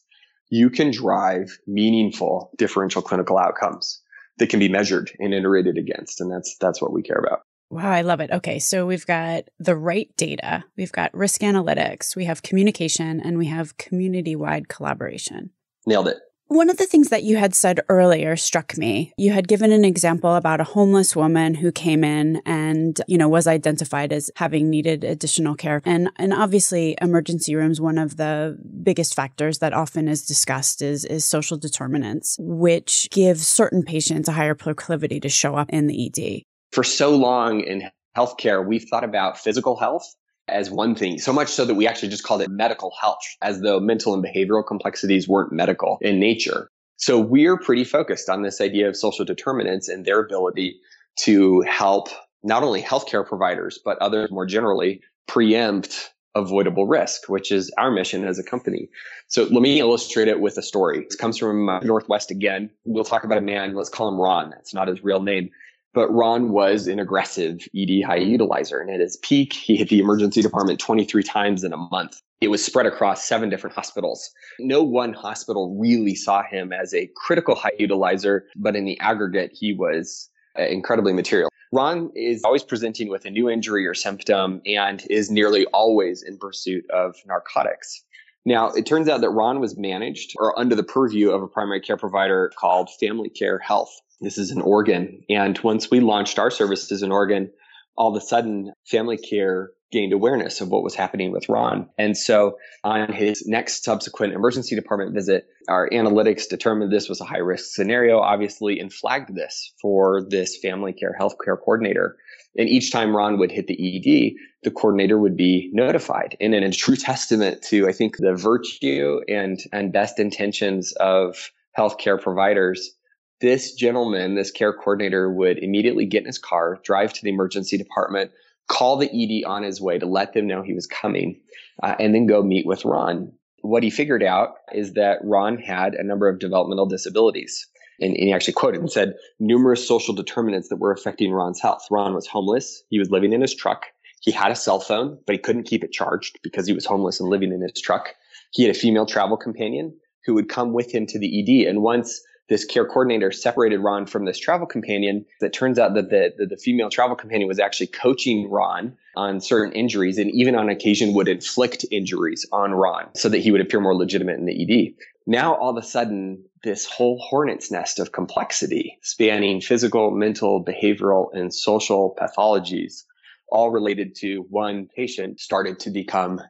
You 0.50 0.68
can 0.68 0.90
drive 0.90 1.56
meaningful 1.66 2.50
differential 2.58 3.00
clinical 3.00 3.38
outcomes 3.38 4.02
that 4.36 4.50
can 4.50 4.58
be 4.58 4.68
measured 4.68 5.10
and 5.18 5.32
iterated 5.32 5.78
against. 5.78 6.20
And 6.20 6.30
that's, 6.30 6.54
that's 6.60 6.82
what 6.82 6.92
we 6.92 7.02
care 7.02 7.24
about. 7.26 7.40
Wow, 7.70 7.90
I 7.90 8.02
love 8.02 8.20
it. 8.20 8.30
Okay, 8.30 8.58
so 8.58 8.84
we've 8.84 9.06
got 9.06 9.44
the 9.58 9.74
right 9.74 10.10
data, 10.18 10.64
we've 10.76 10.92
got 10.92 11.14
risk 11.14 11.40
analytics, 11.40 12.14
we 12.14 12.26
have 12.26 12.42
communication, 12.42 13.20
and 13.20 13.38
we 13.38 13.46
have 13.46 13.78
community 13.78 14.36
wide 14.36 14.68
collaboration. 14.68 15.48
Nailed 15.86 16.08
it. 16.08 16.18
One 16.52 16.68
of 16.68 16.76
the 16.76 16.84
things 16.84 17.08
that 17.08 17.22
you 17.22 17.38
had 17.38 17.54
said 17.54 17.80
earlier 17.88 18.36
struck 18.36 18.76
me. 18.76 19.14
You 19.16 19.32
had 19.32 19.48
given 19.48 19.72
an 19.72 19.86
example 19.86 20.34
about 20.34 20.60
a 20.60 20.64
homeless 20.64 21.16
woman 21.16 21.54
who 21.54 21.72
came 21.72 22.04
in 22.04 22.42
and, 22.44 23.00
you 23.08 23.16
know, 23.16 23.26
was 23.26 23.46
identified 23.46 24.12
as 24.12 24.30
having 24.36 24.68
needed 24.68 25.02
additional 25.02 25.54
care. 25.54 25.80
And, 25.86 26.10
and 26.16 26.34
obviously 26.34 26.94
emergency 27.00 27.54
rooms, 27.54 27.80
one 27.80 27.96
of 27.96 28.18
the 28.18 28.58
biggest 28.82 29.14
factors 29.14 29.60
that 29.60 29.72
often 29.72 30.08
is 30.08 30.26
discussed 30.26 30.82
is, 30.82 31.06
is 31.06 31.24
social 31.24 31.56
determinants, 31.56 32.36
which 32.38 33.08
give 33.10 33.38
certain 33.38 33.82
patients 33.82 34.28
a 34.28 34.32
higher 34.32 34.54
proclivity 34.54 35.20
to 35.20 35.30
show 35.30 35.56
up 35.56 35.70
in 35.70 35.86
the 35.86 36.06
ED. 36.06 36.42
For 36.70 36.84
so 36.84 37.16
long 37.16 37.60
in 37.60 37.88
healthcare, 38.14 38.62
we've 38.62 38.84
thought 38.90 39.04
about 39.04 39.38
physical 39.38 39.78
health 39.78 40.04
as 40.48 40.70
one 40.70 40.94
thing, 40.94 41.18
so 41.18 41.32
much 41.32 41.48
so 41.48 41.64
that 41.64 41.74
we 41.74 41.86
actually 41.86 42.08
just 42.08 42.24
called 42.24 42.42
it 42.42 42.50
medical 42.50 42.92
health, 43.00 43.22
as 43.40 43.60
though 43.60 43.80
mental 43.80 44.14
and 44.14 44.24
behavioral 44.24 44.66
complexities 44.66 45.28
weren't 45.28 45.52
medical 45.52 45.98
in 46.00 46.18
nature. 46.18 46.68
So 46.96 47.18
we're 47.18 47.58
pretty 47.58 47.84
focused 47.84 48.28
on 48.28 48.42
this 48.42 48.60
idea 48.60 48.88
of 48.88 48.96
social 48.96 49.24
determinants 49.24 49.88
and 49.88 50.04
their 50.04 50.20
ability 50.20 50.76
to 51.20 51.62
help 51.62 52.08
not 52.42 52.62
only 52.62 52.82
healthcare 52.82 53.26
providers, 53.26 53.78
but 53.84 53.98
others 53.98 54.30
more 54.30 54.46
generally 54.46 55.00
preempt 55.26 56.12
avoidable 56.34 56.86
risk, 56.86 57.28
which 57.28 57.52
is 57.52 57.70
our 57.76 57.90
mission 57.90 58.24
as 58.24 58.38
a 58.38 58.42
company. 58.42 58.88
So 59.28 59.44
let 59.44 59.62
me 59.62 59.80
illustrate 59.80 60.28
it 60.28 60.40
with 60.40 60.56
a 60.56 60.62
story. 60.62 61.04
This 61.04 61.16
comes 61.16 61.38
from 61.38 61.68
uh, 61.68 61.80
Northwest 61.80 62.30
again. 62.30 62.70
We'll 62.84 63.04
talk 63.04 63.24
about 63.24 63.38
a 63.38 63.42
man, 63.42 63.74
let's 63.74 63.90
call 63.90 64.08
him 64.08 64.20
Ron. 64.20 64.50
That's 64.50 64.72
not 64.72 64.88
his 64.88 65.04
real 65.04 65.22
name. 65.22 65.50
But 65.94 66.08
Ron 66.10 66.50
was 66.50 66.86
an 66.86 66.98
aggressive 66.98 67.68
ED 67.76 68.02
high 68.06 68.18
utilizer. 68.18 68.80
And 68.80 68.90
at 68.90 69.00
his 69.00 69.18
peak, 69.18 69.52
he 69.52 69.76
hit 69.76 69.88
the 69.88 69.98
emergency 69.98 70.40
department 70.40 70.80
23 70.80 71.22
times 71.22 71.64
in 71.64 71.72
a 71.72 71.76
month. 71.76 72.20
It 72.40 72.48
was 72.48 72.64
spread 72.64 72.86
across 72.86 73.24
seven 73.24 73.50
different 73.50 73.76
hospitals. 73.76 74.30
No 74.58 74.82
one 74.82 75.12
hospital 75.12 75.76
really 75.78 76.14
saw 76.14 76.42
him 76.42 76.72
as 76.72 76.92
a 76.92 77.08
critical 77.14 77.54
high 77.54 77.72
utilizer, 77.78 78.42
but 78.56 78.74
in 78.74 78.84
the 78.84 78.98
aggregate, 79.00 79.52
he 79.52 79.74
was 79.74 80.28
uh, 80.58 80.62
incredibly 80.64 81.12
material. 81.12 81.50
Ron 81.72 82.10
is 82.14 82.42
always 82.44 82.62
presenting 82.62 83.08
with 83.08 83.24
a 83.24 83.30
new 83.30 83.48
injury 83.48 83.86
or 83.86 83.94
symptom 83.94 84.60
and 84.66 85.06
is 85.08 85.30
nearly 85.30 85.66
always 85.66 86.22
in 86.22 86.36
pursuit 86.36 86.84
of 86.90 87.14
narcotics. 87.26 88.02
Now, 88.44 88.70
it 88.70 88.86
turns 88.86 89.08
out 89.08 89.20
that 89.20 89.30
Ron 89.30 89.60
was 89.60 89.78
managed 89.78 90.34
or 90.38 90.58
under 90.58 90.74
the 90.74 90.82
purview 90.82 91.30
of 91.30 91.42
a 91.42 91.48
primary 91.48 91.80
care 91.80 91.96
provider 91.96 92.50
called 92.58 92.90
Family 92.98 93.30
Care 93.30 93.58
Health. 93.58 93.92
This 94.22 94.38
is 94.38 94.52
in 94.52 94.60
Oregon. 94.60 95.24
And 95.28 95.58
once 95.58 95.90
we 95.90 95.98
launched 95.98 96.38
our 96.38 96.50
services 96.50 97.02
in 97.02 97.10
Oregon, 97.10 97.50
all 97.96 98.16
of 98.16 98.22
a 98.22 98.24
sudden 98.24 98.72
family 98.86 99.18
care 99.18 99.70
gained 99.90 100.12
awareness 100.12 100.60
of 100.60 100.68
what 100.68 100.82
was 100.82 100.94
happening 100.94 101.32
with 101.32 101.48
Ron. 101.48 101.88
And 101.98 102.16
so 102.16 102.56
on 102.82 103.12
his 103.12 103.46
next 103.46 103.84
subsequent 103.84 104.32
emergency 104.32 104.74
department 104.74 105.12
visit, 105.12 105.46
our 105.68 105.90
analytics 105.90 106.48
determined 106.48 106.90
this 106.90 107.08
was 107.08 107.20
a 107.20 107.24
high 107.24 107.38
risk 107.38 107.74
scenario, 107.74 108.18
obviously, 108.18 108.80
and 108.80 108.92
flagged 108.92 109.34
this 109.34 109.74
for 109.82 110.22
this 110.30 110.56
family 110.56 110.92
care 110.92 111.14
healthcare 111.20 111.58
coordinator. 111.58 112.16
And 112.56 112.68
each 112.68 112.90
time 112.90 113.14
Ron 113.14 113.38
would 113.38 113.50
hit 113.50 113.66
the 113.66 113.74
ED, 113.74 114.34
the 114.62 114.70
coordinator 114.70 115.18
would 115.18 115.36
be 115.36 115.70
notified. 115.72 116.36
And 116.40 116.54
in 116.54 116.62
a 116.62 116.72
true 116.72 116.96
testament 116.96 117.62
to, 117.64 117.88
I 117.88 117.92
think, 117.92 118.16
the 118.18 118.34
virtue 118.34 119.20
and, 119.28 119.58
and 119.72 119.92
best 119.92 120.18
intentions 120.18 120.92
of 120.92 121.50
healthcare 121.76 122.20
providers, 122.20 122.94
this 123.42 123.74
gentleman, 123.74 124.36
this 124.36 124.50
care 124.50 124.72
coordinator 124.72 125.30
would 125.30 125.58
immediately 125.58 126.06
get 126.06 126.20
in 126.20 126.26
his 126.26 126.38
car, 126.38 126.80
drive 126.84 127.12
to 127.12 127.22
the 127.22 127.28
emergency 127.28 127.76
department, 127.76 128.30
call 128.68 128.96
the 128.96 129.10
ED 129.10 129.46
on 129.46 129.62
his 129.62 129.80
way 129.80 129.98
to 129.98 130.06
let 130.06 130.32
them 130.32 130.46
know 130.46 130.62
he 130.62 130.72
was 130.72 130.86
coming, 130.86 131.38
uh, 131.82 131.96
and 132.00 132.14
then 132.14 132.26
go 132.26 132.42
meet 132.42 132.66
with 132.66 132.84
Ron. 132.86 133.30
What 133.60 133.82
he 133.82 133.90
figured 133.90 134.22
out 134.22 134.54
is 134.72 134.94
that 134.94 135.18
Ron 135.22 135.58
had 135.58 135.94
a 135.94 136.04
number 136.04 136.28
of 136.28 136.38
developmental 136.38 136.86
disabilities. 136.86 137.66
And, 138.00 138.14
and 138.14 138.24
he 138.24 138.32
actually 138.32 138.54
quoted 138.54 138.80
and 138.80 138.90
said 138.90 139.14
numerous 139.38 139.86
social 139.86 140.14
determinants 140.14 140.68
that 140.68 140.76
were 140.76 140.92
affecting 140.92 141.32
Ron's 141.32 141.60
health. 141.60 141.86
Ron 141.90 142.14
was 142.14 142.26
homeless. 142.26 142.82
He 142.88 142.98
was 142.98 143.10
living 143.10 143.32
in 143.32 143.42
his 143.42 143.54
truck. 143.54 143.86
He 144.22 144.30
had 144.30 144.52
a 144.52 144.56
cell 144.56 144.80
phone, 144.80 145.18
but 145.26 145.34
he 145.34 145.38
couldn't 145.38 145.64
keep 145.64 145.84
it 145.84 145.92
charged 145.92 146.38
because 146.42 146.66
he 146.66 146.72
was 146.72 146.86
homeless 146.86 147.20
and 147.20 147.28
living 147.28 147.52
in 147.52 147.60
his 147.60 147.80
truck. 147.80 148.14
He 148.52 148.62
had 148.62 148.74
a 148.74 148.78
female 148.78 149.06
travel 149.06 149.36
companion 149.36 149.94
who 150.24 150.34
would 150.34 150.48
come 150.48 150.72
with 150.72 150.92
him 150.92 151.06
to 151.06 151.18
the 151.18 151.40
ED. 151.40 151.68
And 151.68 151.82
once 151.82 152.22
this 152.48 152.64
care 152.64 152.84
coordinator 152.84 153.32
separated 153.32 153.78
Ron 153.78 154.06
from 154.06 154.24
this 154.24 154.38
travel 154.38 154.66
companion. 154.66 155.24
It 155.40 155.52
turns 155.52 155.78
out 155.78 155.94
that 155.94 156.10
the, 156.10 156.32
the, 156.36 156.46
the, 156.46 156.56
female 156.56 156.90
travel 156.90 157.16
companion 157.16 157.48
was 157.48 157.58
actually 157.58 157.86
coaching 157.86 158.50
Ron 158.50 158.96
on 159.16 159.40
certain 159.40 159.72
injuries 159.72 160.18
and 160.18 160.30
even 160.32 160.54
on 160.54 160.68
occasion 160.68 161.14
would 161.14 161.28
inflict 161.28 161.84
injuries 161.90 162.46
on 162.52 162.72
Ron 162.72 163.14
so 163.14 163.28
that 163.28 163.38
he 163.38 163.50
would 163.50 163.60
appear 163.60 163.80
more 163.80 163.94
legitimate 163.94 164.38
in 164.38 164.46
the 164.46 164.62
ED. 164.62 164.94
Now, 165.26 165.54
all 165.54 165.70
of 165.70 165.82
a 165.82 165.86
sudden, 165.86 166.44
this 166.64 166.84
whole 166.84 167.18
hornet's 167.18 167.70
nest 167.70 167.98
of 167.98 168.12
complexity 168.12 168.98
spanning 169.02 169.60
physical, 169.60 170.10
mental, 170.10 170.64
behavioral, 170.64 171.28
and 171.32 171.54
social 171.54 172.16
pathologies, 172.20 173.04
all 173.50 173.70
related 173.70 174.14
to 174.16 174.46
one 174.50 174.88
patient, 174.96 175.40
started 175.40 175.78
to 175.80 175.90
become 175.90 176.40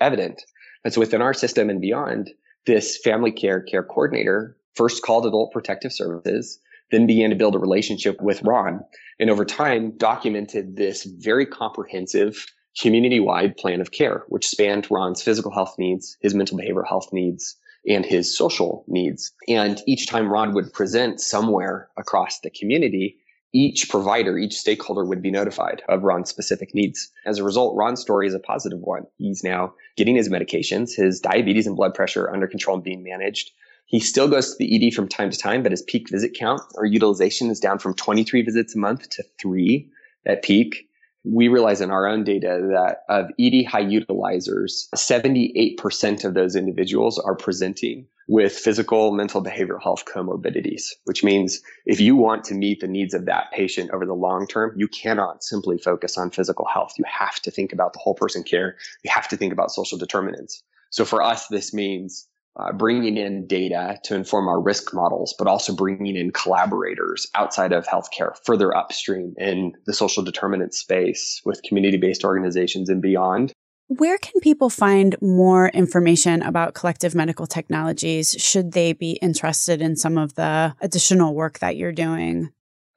evident. 0.00 0.42
And 0.84 0.92
so 0.92 1.00
within 1.00 1.22
our 1.22 1.34
system 1.34 1.70
and 1.70 1.80
beyond, 1.80 2.30
this 2.66 2.98
family 2.98 3.32
care 3.32 3.60
care 3.60 3.82
coordinator 3.82 4.56
first 4.74 5.02
called 5.02 5.26
Adult 5.26 5.52
Protective 5.52 5.92
Services, 5.92 6.58
then 6.90 7.06
began 7.06 7.30
to 7.30 7.36
build 7.36 7.54
a 7.54 7.58
relationship 7.58 8.20
with 8.20 8.42
Ron. 8.42 8.80
And 9.18 9.30
over 9.30 9.44
time, 9.44 9.96
documented 9.96 10.76
this 10.76 11.04
very 11.04 11.46
comprehensive 11.46 12.46
community 12.80 13.20
wide 13.20 13.56
plan 13.56 13.80
of 13.80 13.92
care, 13.92 14.24
which 14.28 14.48
spanned 14.48 14.90
Ron's 14.90 15.22
physical 15.22 15.52
health 15.52 15.74
needs, 15.78 16.16
his 16.20 16.34
mental 16.34 16.58
behavioral 16.58 16.88
health 16.88 17.12
needs, 17.12 17.56
and 17.88 18.04
his 18.04 18.36
social 18.36 18.84
needs. 18.88 19.32
And 19.48 19.80
each 19.86 20.06
time 20.06 20.30
Ron 20.30 20.54
would 20.54 20.72
present 20.72 21.20
somewhere 21.20 21.88
across 21.96 22.40
the 22.40 22.50
community, 22.50 23.16
each 23.52 23.88
provider, 23.88 24.38
each 24.38 24.56
stakeholder 24.56 25.04
would 25.04 25.22
be 25.22 25.30
notified 25.30 25.82
of 25.88 26.04
Ron's 26.04 26.30
specific 26.30 26.74
needs. 26.74 27.10
As 27.26 27.38
a 27.38 27.44
result, 27.44 27.76
Ron's 27.76 28.00
story 28.00 28.28
is 28.28 28.34
a 28.34 28.38
positive 28.38 28.78
one. 28.80 29.06
He's 29.16 29.42
now 29.42 29.74
getting 29.96 30.14
his 30.14 30.28
medications, 30.28 30.94
his 30.94 31.20
diabetes 31.20 31.66
and 31.66 31.74
blood 31.74 31.94
pressure 31.94 32.30
under 32.32 32.46
control 32.46 32.76
and 32.76 32.84
being 32.84 33.02
managed. 33.02 33.50
He 33.90 33.98
still 33.98 34.28
goes 34.28 34.52
to 34.52 34.56
the 34.56 34.86
ED 34.86 34.94
from 34.94 35.08
time 35.08 35.30
to 35.30 35.36
time, 35.36 35.64
but 35.64 35.72
his 35.72 35.82
peak 35.82 36.08
visit 36.10 36.32
count 36.38 36.62
or 36.76 36.84
utilization 36.84 37.50
is 37.50 37.58
down 37.58 37.80
from 37.80 37.92
23 37.94 38.42
visits 38.42 38.76
a 38.76 38.78
month 38.78 39.08
to 39.10 39.24
three 39.40 39.90
at 40.24 40.44
peak. 40.44 40.88
We 41.24 41.48
realize 41.48 41.80
in 41.80 41.90
our 41.90 42.06
own 42.06 42.22
data 42.22 42.70
that 42.70 42.98
of 43.08 43.30
ED 43.40 43.66
high 43.66 43.82
utilizers, 43.82 44.88
78% 44.94 46.24
of 46.24 46.34
those 46.34 46.54
individuals 46.54 47.18
are 47.18 47.34
presenting 47.34 48.06
with 48.28 48.52
physical, 48.52 49.10
mental, 49.10 49.42
behavioral 49.42 49.82
health 49.82 50.04
comorbidities, 50.04 50.84
which 51.04 51.24
means 51.24 51.60
if 51.84 51.98
you 51.98 52.14
want 52.14 52.44
to 52.44 52.54
meet 52.54 52.78
the 52.78 52.86
needs 52.86 53.12
of 53.12 53.26
that 53.26 53.50
patient 53.52 53.90
over 53.90 54.06
the 54.06 54.14
long 54.14 54.46
term, 54.46 54.72
you 54.76 54.86
cannot 54.86 55.42
simply 55.42 55.78
focus 55.78 56.16
on 56.16 56.30
physical 56.30 56.64
health. 56.72 56.94
You 56.96 57.04
have 57.08 57.40
to 57.40 57.50
think 57.50 57.72
about 57.72 57.92
the 57.92 57.98
whole 57.98 58.14
person 58.14 58.44
care. 58.44 58.76
You 59.02 59.10
have 59.10 59.26
to 59.28 59.36
think 59.36 59.52
about 59.52 59.72
social 59.72 59.98
determinants. 59.98 60.62
So 60.90 61.04
for 61.04 61.22
us, 61.22 61.48
this 61.48 61.74
means 61.74 62.28
uh, 62.56 62.72
bringing 62.72 63.16
in 63.16 63.46
data 63.46 63.98
to 64.04 64.14
inform 64.14 64.48
our 64.48 64.60
risk 64.60 64.92
models, 64.92 65.34
but 65.38 65.46
also 65.46 65.74
bringing 65.74 66.16
in 66.16 66.32
collaborators 66.32 67.26
outside 67.34 67.72
of 67.72 67.86
healthcare, 67.86 68.36
further 68.44 68.76
upstream 68.76 69.34
in 69.38 69.72
the 69.86 69.94
social 69.94 70.22
determinant 70.22 70.74
space 70.74 71.40
with 71.44 71.62
community 71.62 71.96
based 71.96 72.24
organizations 72.24 72.88
and 72.88 73.00
beyond. 73.00 73.52
Where 73.88 74.18
can 74.18 74.40
people 74.40 74.70
find 74.70 75.16
more 75.20 75.68
information 75.70 76.42
about 76.42 76.74
collective 76.74 77.16
medical 77.16 77.48
technologies 77.48 78.36
should 78.38 78.70
they 78.72 78.92
be 78.92 79.14
interested 79.14 79.82
in 79.82 79.96
some 79.96 80.16
of 80.16 80.36
the 80.36 80.76
additional 80.80 81.34
work 81.34 81.58
that 81.58 81.76
you're 81.76 81.90
doing? 81.90 82.50